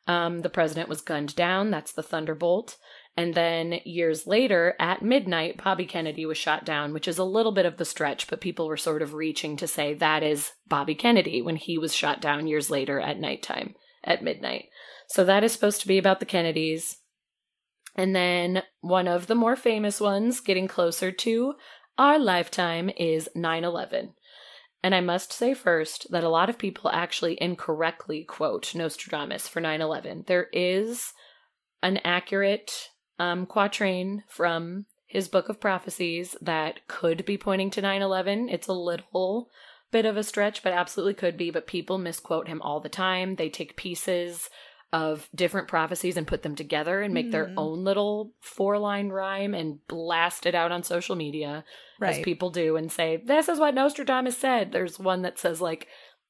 [0.07, 1.69] Um, the president was gunned down.
[1.69, 2.77] That's the Thunderbolt.
[3.17, 7.51] And then years later, at midnight, Bobby Kennedy was shot down, which is a little
[7.51, 10.95] bit of the stretch, but people were sort of reaching to say that is Bobby
[10.95, 14.65] Kennedy when he was shot down years later at nighttime, at midnight.
[15.07, 16.97] So that is supposed to be about the Kennedys.
[17.97, 21.55] And then one of the more famous ones, getting closer to
[21.97, 24.13] our lifetime, is 9 11.
[24.83, 29.59] And I must say first that a lot of people actually incorrectly quote Nostradamus for
[29.59, 30.25] 9 11.
[30.27, 31.13] There is
[31.81, 32.89] an accurate
[33.19, 38.49] um, quatrain from his book of prophecies that could be pointing to 9 11.
[38.49, 39.49] It's a little
[39.91, 41.49] bit of a stretch, but absolutely could be.
[41.49, 43.35] But people misquote him all the time.
[43.35, 44.49] They take pieces
[44.93, 47.31] of different prophecies and put them together and make mm.
[47.31, 51.65] their own little four line rhyme and blast it out on social media
[51.99, 52.15] right.
[52.15, 54.71] as people do and say, This is what Nostradamus said.
[54.71, 55.87] There's one that says, like,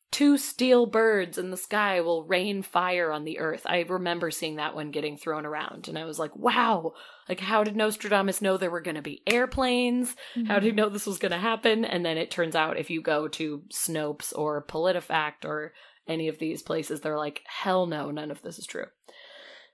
[0.10, 3.64] two steel birds in the sky will rain fire on the earth.
[3.66, 6.93] I remember seeing that one getting thrown around and I was like, wow,
[7.28, 10.16] like how did Nostradamus know there were going to be airplanes?
[10.36, 10.45] Mm-hmm.
[10.45, 11.84] How did he know this was going to happen?
[11.84, 15.74] And then it turns out if you go to Snopes or PolitiFact or
[16.08, 18.88] any of these places, they're like, hell no, none of this is true.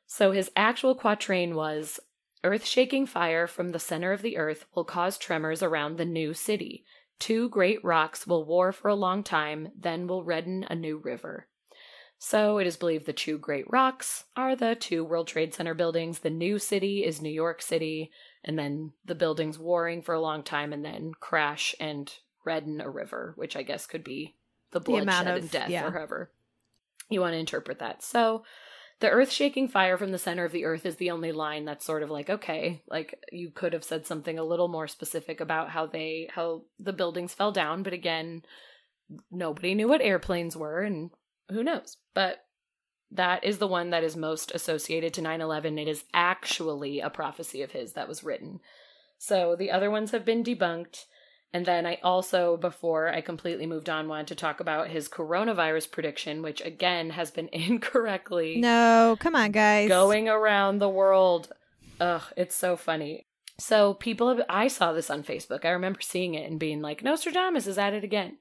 [0.05, 1.99] So his actual quatrain was
[2.43, 6.33] Earth shaking fire from the center of the earth will cause tremors around the new
[6.33, 6.83] city.
[7.17, 11.47] Two great rocks will war for a long time, then will redden a new river.
[12.19, 16.19] So it is believed the two great rocks are the two World Trade Center buildings.
[16.19, 18.11] The new city is New York City,
[18.43, 22.13] and then the buildings warring for a long time and then crash and
[22.45, 24.35] redden a river, which I guess could be
[24.73, 25.87] the bloodshed the and death yeah.
[25.87, 26.31] or however
[27.09, 28.01] you want to interpret that.
[28.03, 28.43] So
[28.99, 31.85] the earth shaking fire from the center of the earth is the only line that's
[31.85, 35.69] sort of like okay like you could have said something a little more specific about
[35.69, 38.43] how they how the buildings fell down but again
[39.31, 41.11] nobody knew what airplanes were and
[41.49, 41.97] who knows?
[42.13, 42.45] But
[43.11, 47.61] that is the one that is most associated to 9-11 it is actually a prophecy
[47.61, 48.59] of his that was written.
[49.17, 51.05] So the other ones have been debunked
[51.53, 55.91] and then I also, before I completely moved on, wanted to talk about his coronavirus
[55.91, 58.59] prediction, which again has been incorrectly.
[58.59, 59.87] No, come on, guys.
[59.87, 61.53] Going around the world.
[62.01, 63.27] Ugh, it's so funny.
[63.59, 65.63] So people, have, I saw this on Facebook.
[65.63, 68.37] I remember seeing it and being like, Nostradamus is at it again.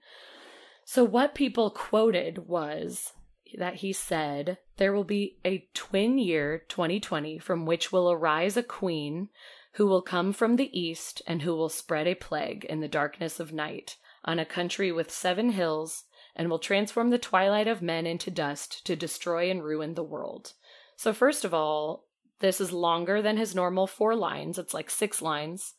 [0.86, 3.12] So what people quoted was
[3.58, 8.62] that he said, There will be a twin year, 2020, from which will arise a
[8.62, 9.28] queen
[9.72, 13.40] who will come from the east and who will spread a plague in the darkness
[13.40, 16.04] of night on a country with seven hills
[16.36, 20.54] and will transform the twilight of men into dust to destroy and ruin the world.
[20.96, 22.04] So, first of all,
[22.40, 24.58] this is longer than his normal four lines.
[24.58, 25.74] It's like six lines.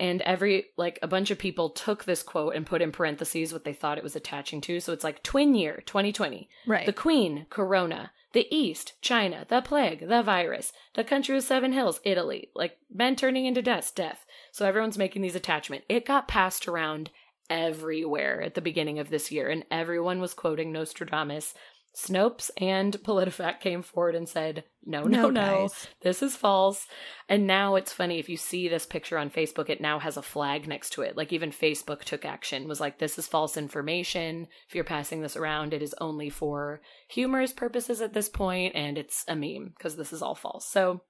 [0.00, 3.64] And every, like, a bunch of people took this quote and put in parentheses what
[3.64, 4.80] they thought it was attaching to.
[4.80, 6.48] So it's like twin year, 2020.
[6.66, 6.86] Right.
[6.86, 12.00] The Queen, Corona the East, China, the plague, the virus, the country with seven hills,
[12.04, 14.24] Italy, like men turning into dust, death.
[14.50, 15.86] So everyone's making these attachments.
[15.88, 17.10] It got passed around
[17.50, 21.54] everywhere at the beginning of this year, and everyone was quoting Nostradamus
[21.94, 25.68] Snopes and PolitiFact came forward and said, no, no, no, no
[26.00, 26.86] this is false.
[27.28, 30.22] And now it's funny if you see this picture on Facebook, it now has a
[30.22, 31.16] flag next to it.
[31.16, 34.48] Like even Facebook took action, was like, this is false information.
[34.68, 38.96] If you're passing this around, it is only for humorous purposes at this point, and
[38.96, 40.66] it's a meme because this is all false.
[40.66, 41.02] So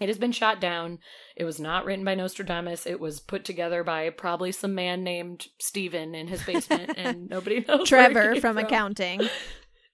[0.00, 0.98] it has been shot down.
[1.36, 2.86] It was not written by Nostradamus.
[2.86, 7.64] It was put together by probably some man named Steven in his basement, and nobody
[7.66, 7.88] knows.
[7.88, 9.28] Trevor from, from accounting.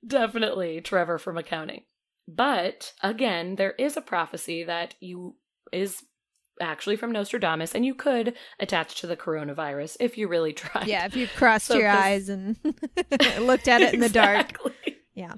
[0.07, 1.85] Definitely Trevor from accounting.
[2.27, 5.37] But again, there is a prophecy that you
[5.73, 6.05] is
[6.61, 10.87] actually from Nostradamus, and you could attach to the coronavirus if you really tried.
[10.87, 12.01] Yeah, if you crossed so your this...
[12.01, 12.57] eyes and
[13.41, 14.59] looked at it in the dark.
[15.15, 15.35] Yeah.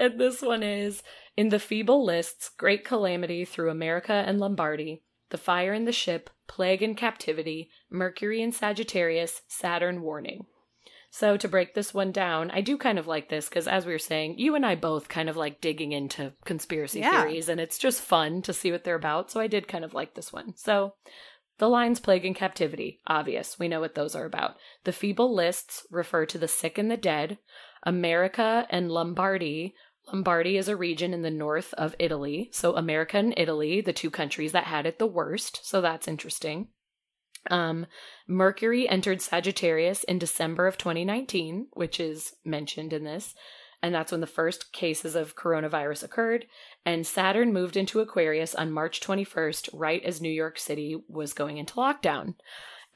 [0.00, 1.02] And this one is
[1.36, 6.30] in the feeble lists, great calamity through America and Lombardy, the fire in the ship,
[6.48, 10.46] plague and captivity, Mercury in Sagittarius, Saturn warning.
[11.18, 13.92] So, to break this one down, I do kind of like this because, as we
[13.92, 17.22] were saying, you and I both kind of like digging into conspiracy Yeah.
[17.22, 19.30] theories, and it's just fun to see what they're about.
[19.30, 20.54] So, I did kind of like this one.
[20.58, 20.92] So,
[21.56, 23.58] the lines plague and captivity, obvious.
[23.58, 24.56] We know what those are about.
[24.84, 27.38] The feeble lists refer to the sick and the dead.
[27.82, 29.74] America and Lombardy.
[30.08, 32.50] Lombardy is a region in the north of Italy.
[32.52, 35.60] So, America and Italy, the two countries that had it the worst.
[35.64, 36.68] So, that's interesting.
[37.50, 37.86] Um,
[38.26, 43.34] Mercury entered Sagittarius in December of 2019, which is mentioned in this.
[43.82, 46.46] And that's when the first cases of coronavirus occurred.
[46.84, 51.58] And Saturn moved into Aquarius on March 21st, right as New York City was going
[51.58, 52.34] into lockdown.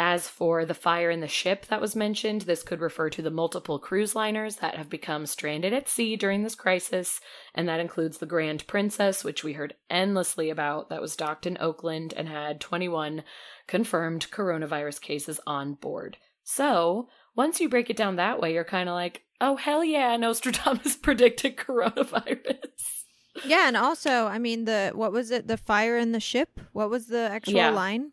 [0.03, 3.30] As for the fire in the ship that was mentioned, this could refer to the
[3.30, 7.20] multiple cruise liners that have become stranded at sea during this crisis,
[7.55, 11.59] and that includes the Grand Princess, which we heard endlessly about, that was docked in
[11.61, 13.22] Oakland and had 21
[13.66, 16.16] confirmed coronavirus cases on board.
[16.44, 20.16] So, once you break it down that way, you're kind of like, oh, hell yeah,
[20.16, 23.05] Nostradamus predicted coronavirus.
[23.44, 25.46] Yeah, and also, I mean, the what was it?
[25.46, 26.59] The fire in the ship.
[26.72, 27.70] What was the actual Yeah.
[27.70, 28.12] line?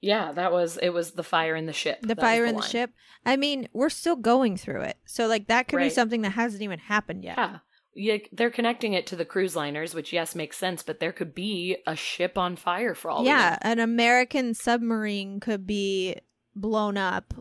[0.00, 2.00] Yeah, that was, it was the fire in the ship.
[2.02, 2.90] The That fire in the ship.
[3.26, 6.62] I mean, we're still going through it, so like that could be something that hasn't
[6.62, 7.36] even happened yet.
[7.38, 7.58] Yeah.
[8.00, 11.34] Yeah, they're connecting it to the cruise liners, which yes makes sense, but there could
[11.34, 13.24] be a ship on fire for all.
[13.24, 16.14] yeah, an American submarine could be
[16.54, 17.34] blown up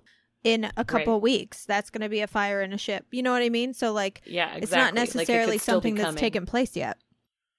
[0.44, 1.22] in a couple Right.
[1.22, 1.64] weeks.
[1.66, 3.06] That's going to be a fire in a ship.
[3.12, 3.76] You know what I mean?
[3.76, 4.64] So like, yeah, exactly.
[4.64, 6.98] it's not Like, it necessarily something that's taken place yet.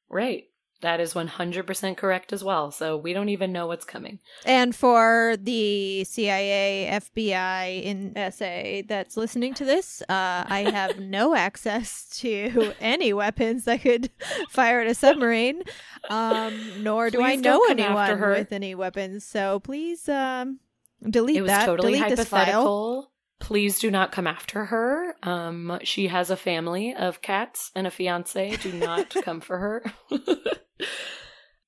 [0.09, 0.47] Right.
[0.80, 2.70] That is one hundred percent correct as well.
[2.70, 4.20] So we don't even know what's coming.
[4.46, 11.34] And for the CIA, FBI, in SA that's listening to this, uh, I have no
[11.34, 14.10] access to any weapons that could
[14.50, 15.62] fire at a submarine.
[16.08, 19.24] Um, nor do I know don't come after anyone with any weapons.
[19.24, 20.60] So please um,
[21.02, 21.66] delete it was that.
[21.66, 23.10] totally delete this file.
[23.41, 25.14] Please do not come after her.
[25.22, 28.57] Um, she has a family of cats and a fiance.
[28.57, 29.84] Do not come for her.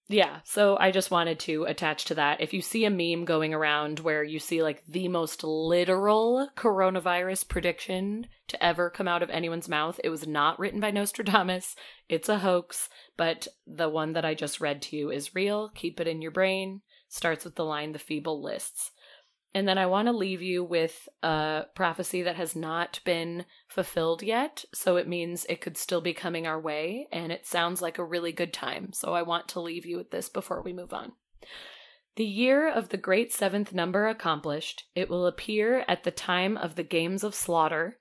[0.09, 2.41] yeah, so I just wanted to attach to that.
[2.41, 7.49] If you see a meme going around where you see like the most literal coronavirus
[7.49, 11.77] prediction to ever come out of anyone's mouth, it was not written by Nostradamus.
[12.09, 15.71] It's a hoax, but the one that I just read to you is real.
[15.77, 16.81] Keep it in your brain.
[17.09, 18.91] Starts with the line, the feeble lists.
[19.53, 24.22] And then I want to leave you with a prophecy that has not been fulfilled
[24.22, 24.64] yet.
[24.72, 27.09] So it means it could still be coming our way.
[27.11, 28.92] And it sounds like a really good time.
[28.92, 31.12] So I want to leave you with this before we move on.
[32.16, 36.76] The year of the great seventh number accomplished, it will appear at the time of
[36.76, 37.98] the games of slaughter,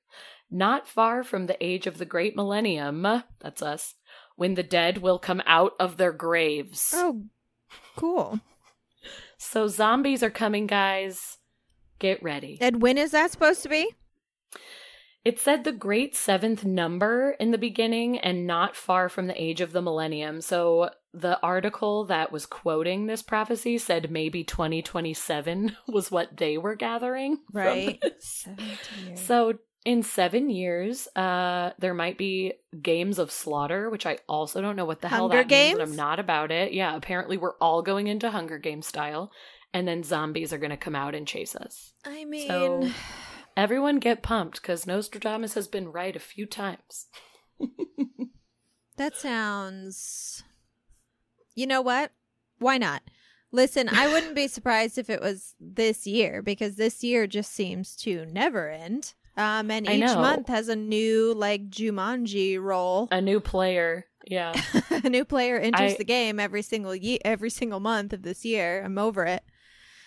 [0.52, 3.96] not far from the age of the great millennium, that's us,
[4.36, 6.92] when the dead will come out of their graves.
[6.96, 7.24] Oh,
[7.96, 8.40] cool.
[9.38, 11.38] So zombies are coming, guys.
[12.00, 12.58] Get ready.
[12.62, 13.90] And when is that supposed to be?
[15.26, 19.60] It said the great seventh number in the beginning and not far from the age
[19.60, 20.40] of the millennium.
[20.40, 26.76] So the article that was quoting this prophecy said maybe 2027 was what they were
[26.76, 27.40] gathering.
[27.52, 28.02] Right.
[29.16, 34.76] So in seven years, uh, there might be games of slaughter, which I also don't
[34.76, 35.70] know what the hell Hunger that means.
[35.72, 35.92] and Games?
[35.92, 36.74] I'm not about it.
[36.74, 39.32] Yeah, apparently we're all going into Hunger Game style,
[39.74, 41.94] and then zombies are going to come out and chase us.
[42.06, 42.90] I mean, So
[43.58, 47.08] everyone get pumped because Nostradamus has been right a few times.
[48.98, 50.44] that sounds.
[51.56, 52.12] You know what?
[52.60, 53.02] Why not?
[53.52, 57.96] Listen, I wouldn't be surprised if it was this year because this year just seems
[57.98, 59.14] to never end.
[59.38, 63.08] Um, and each month has a new like Jumanji role.
[63.12, 64.54] A new player, yeah.
[64.92, 68.44] a new player enters I- the game every single year, every single month of this
[68.46, 68.84] year.
[68.84, 69.44] I'm over it.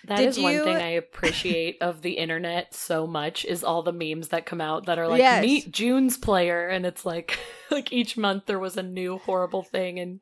[0.09, 3.92] That Did is one thing I appreciate of the internet so much is all the
[3.92, 5.42] memes that come out that are like Yes.
[5.42, 7.38] meet June's player and it's like
[7.70, 10.20] like each month there was a new horrible thing and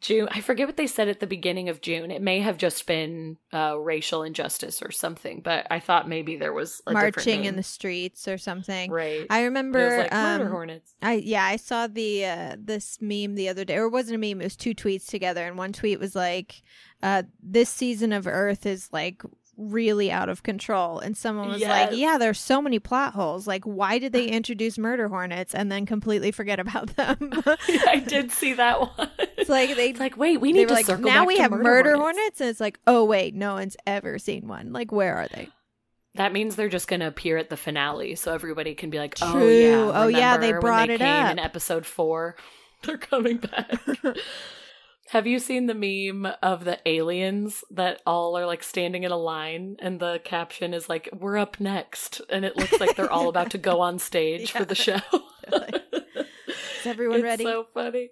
[0.00, 2.10] June I forget what they said at the beginning of June.
[2.10, 6.52] It may have just been uh, racial injustice or something, but I thought maybe there
[6.52, 8.90] was a Marching in the streets or something.
[8.90, 9.26] right.
[9.30, 10.94] I It remember was like murder um, hornets.
[11.00, 14.18] I yeah, I saw the uh this meme the other day, or it wasn't a
[14.18, 14.42] meme.
[14.42, 16.62] It was two tweets together, and one tweet was like,
[17.04, 19.22] uh, "This season of Earth is like
[19.56, 23.46] really out of control," and someone was like, "Yeah, there's so many plot holes.
[23.46, 27.16] Like, why did they introduce murder hornets and then completely forget about them?"
[27.86, 29.10] I did see that one.
[29.38, 31.42] it's like they It's like, wait, we need to like, circle now back we to
[31.42, 32.00] have murder, hornets.
[32.18, 32.40] hornets.
[32.40, 34.72] and it's like, oh wait, no one's ever seen one.
[34.72, 35.48] Like, where are they?
[36.16, 39.16] That means they're just going to appear at the finale, so everybody can be like,
[39.20, 39.48] "Oh True.
[39.50, 42.36] yeah, Oh, yeah, they brought they it came up." in episode four.
[42.84, 43.80] They're coming back."
[45.10, 49.16] Have you seen the meme of the aliens that all are like standing in a
[49.16, 52.20] line and the caption is like, We're up next?
[52.30, 55.00] And it looks like they're all about to go on stage for the show.
[55.52, 57.44] Is everyone it's ready?
[57.44, 58.10] so funny.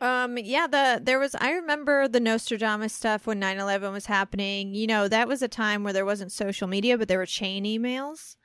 [0.00, 4.74] Um yeah, the there was I remember the Nostradamus stuff when 9/11 was happening.
[4.74, 7.64] You know, that was a time where there wasn't social media, but there were chain
[7.64, 8.36] emails.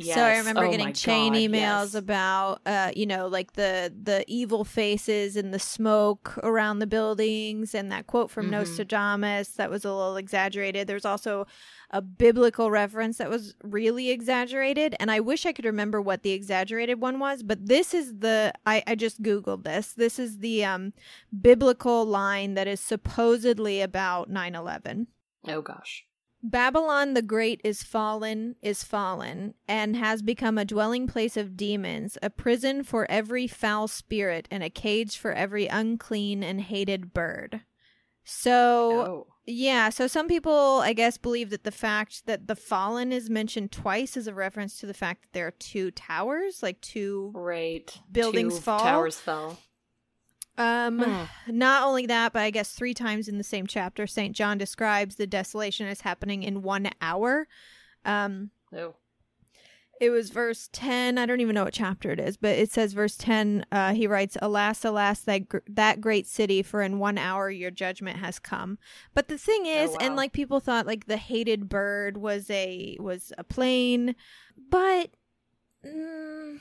[0.00, 1.52] So I remember Oh getting chain God, emails
[1.92, 1.94] yes.
[1.94, 7.74] about uh you know, like the the evil faces and the smoke around the buildings
[7.74, 8.50] and that quote from Mhm.
[8.50, 10.86] Nostradamus that was a little exaggerated.
[10.86, 11.46] There's also
[11.92, 16.30] a biblical reference that was really exaggerated and I wish I could remember what the
[16.32, 19.92] exaggerated one was, but this is the I I just googled this.
[19.92, 20.92] This is the um
[21.40, 25.06] biblical line that is supposedly about 9/11.
[25.48, 26.04] Oh gosh.
[26.42, 32.16] Babylon the Great is fallen, is fallen, and has become a dwelling place of demons,
[32.22, 37.60] a prison for every foul spirit, and a cage for every unclean and hated bird.
[38.24, 39.26] So, Oh.
[39.46, 43.72] yeah, so some people, I guess, believe that the fact that the fallen is mentioned
[43.72, 47.32] twice is a reference to the fact that there are two towers, like two.
[47.34, 47.92] Right.
[48.10, 48.80] Buildings Two fall?
[48.80, 49.58] Towers fell.
[50.60, 51.24] Um, Hmm.
[51.56, 54.34] not only that, but I guess three times in the same chapter, St.
[54.36, 57.48] John describes the desolation as happening in one hour.
[58.04, 58.94] Um, Oh.
[60.00, 62.94] it was verse 10 i don't even know what chapter it is but it says
[62.94, 67.18] verse 10 uh, he writes alas alas that, gr- that great city for in one
[67.18, 68.78] hour your judgment has come
[69.12, 70.16] but the thing is and wow.
[70.18, 74.14] like people thought like the hated bird was a was a plane
[74.70, 75.10] but
[75.84, 76.58] mm,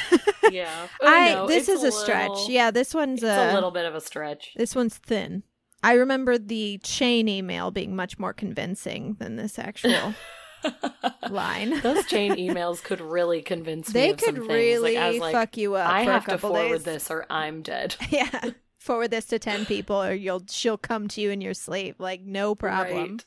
[0.50, 0.88] Yeah.
[1.00, 3.86] Oh, i know, this is a, stretch little- yeah this one's It's a little bit
[3.86, 4.52] of a stretch.
[4.56, 5.44] this one's thin
[5.82, 10.14] i remember the chain email being much more convincing than this actual
[11.30, 15.32] line Those chain emails could really convince me they of some could really like, like,
[15.32, 16.82] fuck you up I a have to forward days.
[16.84, 17.96] this or I'm dead.
[18.10, 21.96] yeah forward this to 10 people or you'll she'll come to you in your sleep
[21.98, 23.24] like no problem Right.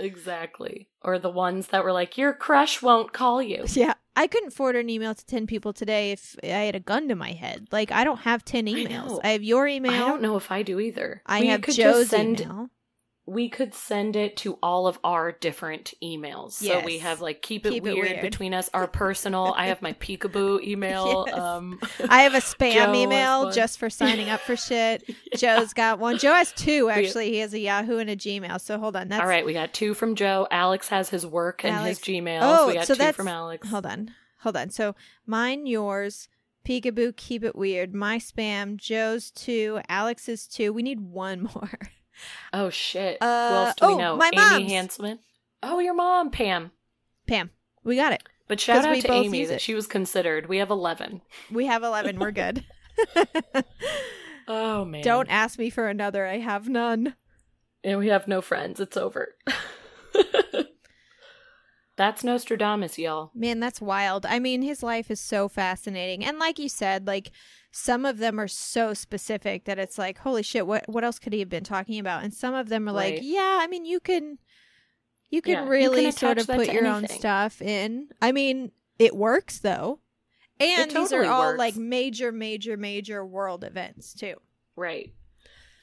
[0.00, 0.88] Exactly.
[1.02, 3.64] Or the ones that were like, your crush won't call you.
[3.68, 7.08] yeah i couldn't forward an email to 10 people today if i had a gun
[7.08, 9.20] to my head like i don't have 10 emails know.
[9.24, 11.22] i, have your email I don't know if I do either.
[11.26, 12.70] i We have could joe's just send, email
[13.26, 16.52] We could send it to all of our different emails.
[16.52, 18.20] So we have like keep it, Keep it weird, weird.
[18.20, 19.54] between us, our personal.
[19.56, 21.24] I have my peekaboo email.
[21.26, 21.38] Yes.
[21.38, 25.02] Um i have a spam email just for signing up for shit
[25.36, 28.78] joe's got one joe has two actually he has a yahoo and a gmail so
[28.78, 30.46] hold on that's all right, we got two from Joe.
[30.50, 32.38] Alex has his work and Alex- his Gmail.
[32.42, 33.68] Oh, we got so two that's- from Alex.
[33.68, 34.10] Hold on.
[34.40, 34.68] Hold on.
[34.70, 34.94] So
[35.26, 36.28] mine, yours,
[36.66, 37.94] Peekaboo, keep it weird.
[37.94, 40.72] My spam, Joe's two, Alex's two.
[40.72, 41.70] We need one more.
[42.52, 43.18] Oh shit.
[43.20, 44.16] Uh, Who else do oh, we know?
[44.16, 44.98] my Amy mom's.
[44.98, 45.18] Hanselman.
[45.62, 46.72] Oh, your mom, Pam.
[47.26, 47.50] Pam,
[47.82, 48.22] we got it.
[48.46, 50.48] But shout out to Amy that she was considered.
[50.48, 51.22] We have eleven.
[51.50, 52.18] We have 11.
[52.18, 52.64] We're good.
[54.46, 55.02] Oh man.
[55.02, 56.26] Don't ask me for another.
[56.26, 57.14] I have none.
[57.82, 58.80] And we have no friends.
[58.80, 59.34] It's over.
[61.96, 63.30] That's Nostradamus, y'all.
[63.36, 64.26] Man, that's wild.
[64.26, 66.24] I mean, his life is so fascinating.
[66.24, 67.30] And like you said, like
[67.76, 71.32] some of them are so specific that it's like, holy shit, what what else could
[71.32, 72.22] he have been talking about?
[72.22, 74.38] And some of them are like, yeah, I mean, you can
[75.28, 78.10] you can Yeah, you really can sort of put your own stuff in.
[78.22, 78.70] I mean,
[79.00, 79.98] it works though.
[80.60, 81.58] And these are all works.
[81.58, 84.36] like major major major world events too.
[84.76, 85.12] Right.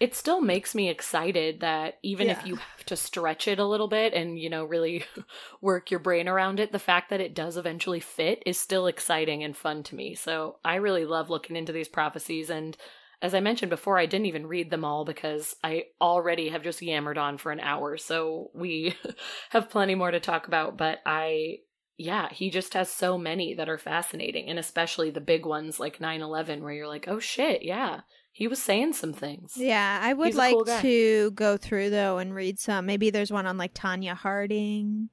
[0.02, 2.40] It still makes me excited that even Yeah.
[2.40, 5.06] if you have to stretch it a little bit and, you know, really
[5.62, 9.44] work your brain around it, the fact that it does eventually fit is still exciting
[9.44, 10.16] and fun to me.
[10.16, 12.50] So I really love looking into these prophecies.
[12.50, 12.76] And
[13.22, 16.82] as I mentioned before, I didn't even read them all because I already have just
[16.82, 17.96] yammered on for an hour.
[17.98, 18.96] So we
[19.52, 20.78] have plenty more to talk about.
[20.78, 21.58] But I,
[21.98, 24.50] yeah, he just has so many that are fascinating.
[24.50, 28.00] And especially the big ones like 9 11, where you're like, oh shit, yeah.
[28.32, 29.54] He was saying some things.
[29.58, 32.86] Yeah, I would like cool to go through though and read some.
[32.86, 35.10] Maybe there's one on like Tonya Harding.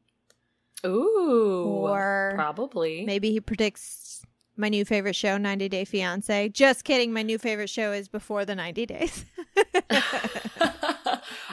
[0.87, 1.65] Ooh.
[1.67, 3.05] Or probably.
[3.05, 4.23] Maybe he predicts
[4.57, 6.49] my new favorite show, 90 Day Fiance.
[6.51, 7.13] Just kidding.
[7.13, 9.25] My new favorite show is Before the 90 Days.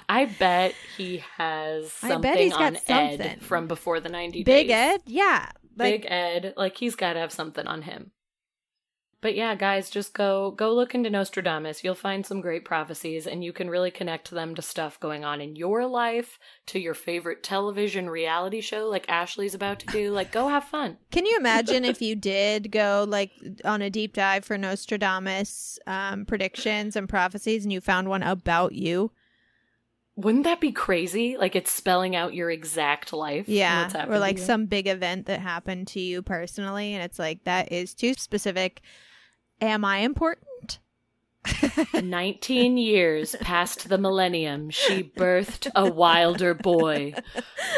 [0.07, 3.21] I bet he has I bet he's got on something.
[3.21, 4.75] Ed from before the 90 Big days.
[4.75, 5.01] Ed?
[5.05, 5.49] Yeah.
[5.77, 6.53] Like, Big Ed.
[6.57, 8.11] Like he's got to have something on him.
[9.21, 11.83] But yeah, guys, just go go look into Nostradamus.
[11.83, 15.41] You'll find some great prophecies and you can really connect them to stuff going on
[15.41, 16.37] in your life,
[16.67, 20.11] to your favorite television reality show like Ashley's about to do.
[20.11, 20.97] Like go have fun.
[21.11, 23.31] Can you imagine if you did go like
[23.63, 28.73] on a deep dive for Nostradamus um, predictions and prophecies and you found one about
[28.73, 29.11] you?
[30.17, 31.35] Wouldn't that be crazy?
[31.35, 33.49] Like it's spelling out your exact life.
[33.49, 34.05] Yeah.
[34.07, 36.93] Or like some big event that happened to you personally.
[36.93, 38.81] And it's like, that is too specific.
[39.61, 40.79] Am I important?
[41.93, 47.13] 19 years past the millennium, she birthed a wilder boy.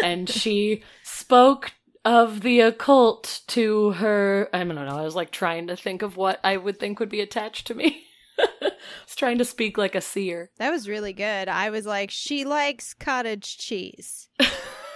[0.03, 1.73] And she spoke
[2.05, 4.49] of the occult to her.
[4.53, 4.85] I don't know.
[4.85, 7.75] I was like trying to think of what I would think would be attached to
[7.75, 8.05] me.
[8.39, 8.71] I
[9.05, 10.51] was trying to speak like a seer.
[10.57, 11.49] That was really good.
[11.49, 14.29] I was like, she likes cottage cheese.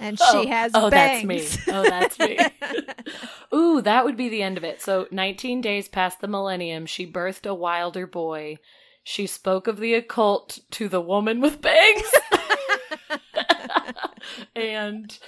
[0.00, 0.42] And oh.
[0.42, 1.56] she Oh, has oh, bangs.
[1.56, 1.72] that's me.
[1.74, 2.38] Oh, that's me.
[3.52, 4.80] Oh, Ooh, that would be the end of it.
[4.82, 8.58] So, 19 days past the millennium, she birthed a wilder boy.
[9.02, 12.10] She spoke of the occult to the woman with bangs.
[14.54, 15.18] and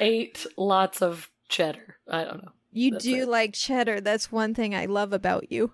[0.00, 1.96] ate lots of cheddar.
[2.08, 2.52] I don't know.
[2.72, 3.28] you That's do it.
[3.28, 4.00] like cheddar.
[4.00, 5.72] That's one thing I love about you.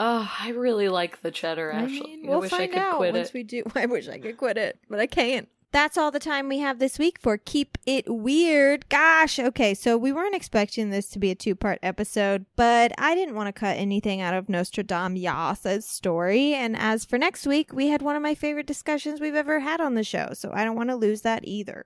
[0.00, 2.14] Oh, I really like the cheddar, actually.
[2.14, 3.34] I mean, we'll wish find I could out quit once it.
[3.34, 3.64] we do.
[3.74, 5.48] I wish I could quit it, but I can't.
[5.70, 8.88] That's all the time we have this week for Keep It Weird.
[8.88, 13.14] Gosh, okay, so we weren't expecting this to be a two part episode, but I
[13.14, 16.54] didn't want to cut anything out of Nostradamus' story.
[16.54, 19.82] And as for next week, we had one of my favorite discussions we've ever had
[19.82, 21.84] on the show, so I don't want to lose that either.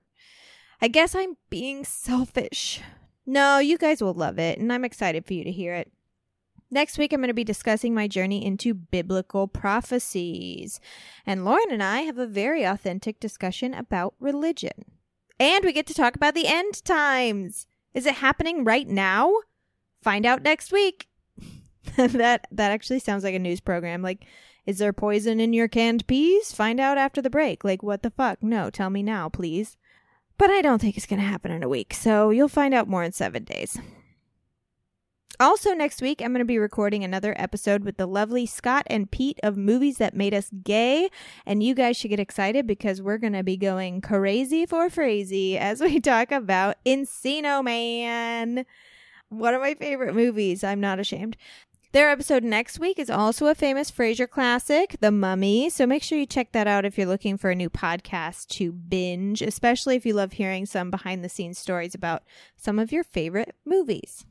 [0.81, 2.79] I guess I'm being selfish.
[3.25, 5.91] No, you guys will love it, and I'm excited for you to hear it.
[6.73, 10.79] Next week, I'm going to be discussing my journey into biblical prophecies.
[11.23, 14.85] And Lauren and I have a very authentic discussion about religion.
[15.39, 17.67] And we get to talk about the end times.
[17.93, 19.31] Is it happening right now?
[20.01, 21.09] Find out next week.
[21.95, 24.01] that that actually sounds like a news program.
[24.01, 24.25] Like,
[24.65, 26.53] is there poison in your canned peas?
[26.53, 27.63] Find out after the break.
[27.63, 28.41] Like, what the fuck?
[28.41, 29.77] No, tell me now, please.
[30.39, 32.87] But I don't think it's going to happen in a week, so you'll find out
[32.87, 33.77] more in seven days.
[35.43, 39.11] Also, next week, I'm going to be recording another episode with the lovely Scott and
[39.11, 41.09] Pete of Movies That Made Us Gay.
[41.45, 45.57] And you guys should get excited because we're going to be going crazy for crazy
[45.57, 48.65] as we talk about Encino Man.
[49.27, 50.63] One of my favorite movies.
[50.63, 51.35] I'm not ashamed.
[51.91, 55.69] Their episode next week is also a famous Fraser classic, The Mummy.
[55.69, 58.71] So make sure you check that out if you're looking for a new podcast to
[58.71, 62.23] binge, especially if you love hearing some behind the scenes stories about
[62.55, 64.25] some of your favorite movies.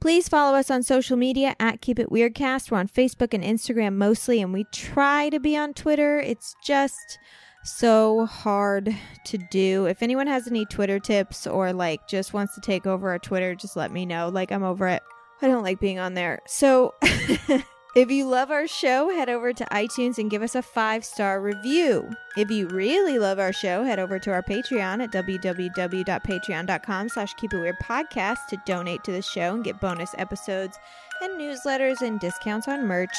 [0.00, 2.70] Please follow us on social media at Keep It Weirdcast.
[2.70, 6.20] We're on Facebook and Instagram mostly, and we try to be on Twitter.
[6.20, 7.18] It's just
[7.64, 8.94] so hard
[9.24, 9.86] to do.
[9.86, 13.54] If anyone has any Twitter tips or like just wants to take over our Twitter,
[13.54, 14.28] just let me know.
[14.28, 15.02] Like I'm over it.
[15.42, 16.40] I don't like being on there.
[16.46, 16.94] So
[17.96, 21.40] if you love our show, head over to iTunes and give us a five star
[21.40, 22.10] review.
[22.36, 27.54] If you really love our show, head over to our Patreon at www.patreon.com slash keep
[27.54, 30.78] it weird podcast to donate to the show and get bonus episodes
[31.22, 33.16] and newsletters and discounts on merch.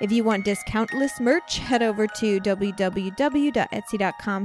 [0.00, 2.86] If you want discountless merch, head over to www.etsy.com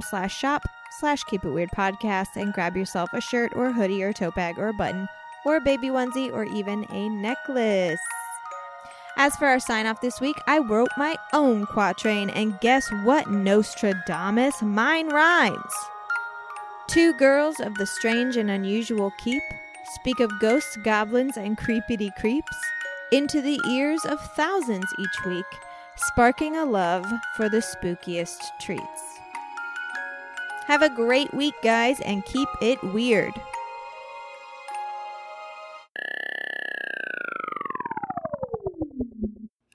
[0.01, 0.63] slash shop
[0.99, 4.59] slash keep it weird podcast and grab yourself a shirt or hoodie or tote bag
[4.59, 5.07] or a button
[5.45, 8.01] or a baby onesie or even a necklace.
[9.17, 13.29] As for our sign off this week, I wrote my own quatrain, and guess what,
[13.29, 14.61] Nostradamus?
[14.61, 15.73] Mine rhymes.
[16.87, 19.43] Two girls of the strange and unusual keep
[19.93, 22.57] speak of ghosts, goblins, and creepity creeps
[23.11, 25.45] into the ears of thousands each week,
[25.95, 27.05] sparking a love
[27.35, 29.19] for the spookiest treats.
[30.67, 33.33] Have a great week, guys, and keep it weird.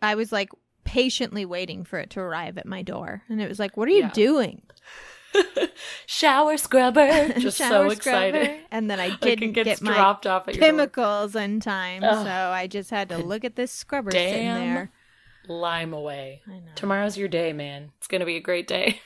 [0.07, 0.51] I was like
[0.85, 3.93] patiently waiting for it to arrive at my door, and it was like, "What are
[3.93, 4.11] you Yeah.
[4.13, 4.63] doing?"
[6.07, 7.33] Shower scrubber.
[7.39, 8.43] Just so excited.
[8.45, 8.61] scrubber.
[8.71, 10.69] And then I Like didn't gets get my dropped off at your door.
[10.71, 12.25] chemicals in time, Ugh.
[12.25, 14.91] so I just had to look at this scrubber sitting there.
[15.49, 16.43] lime away.
[16.47, 16.73] I know.
[16.75, 17.93] Tomorrow's your day, man.
[17.99, 19.01] It's gonna be a great day.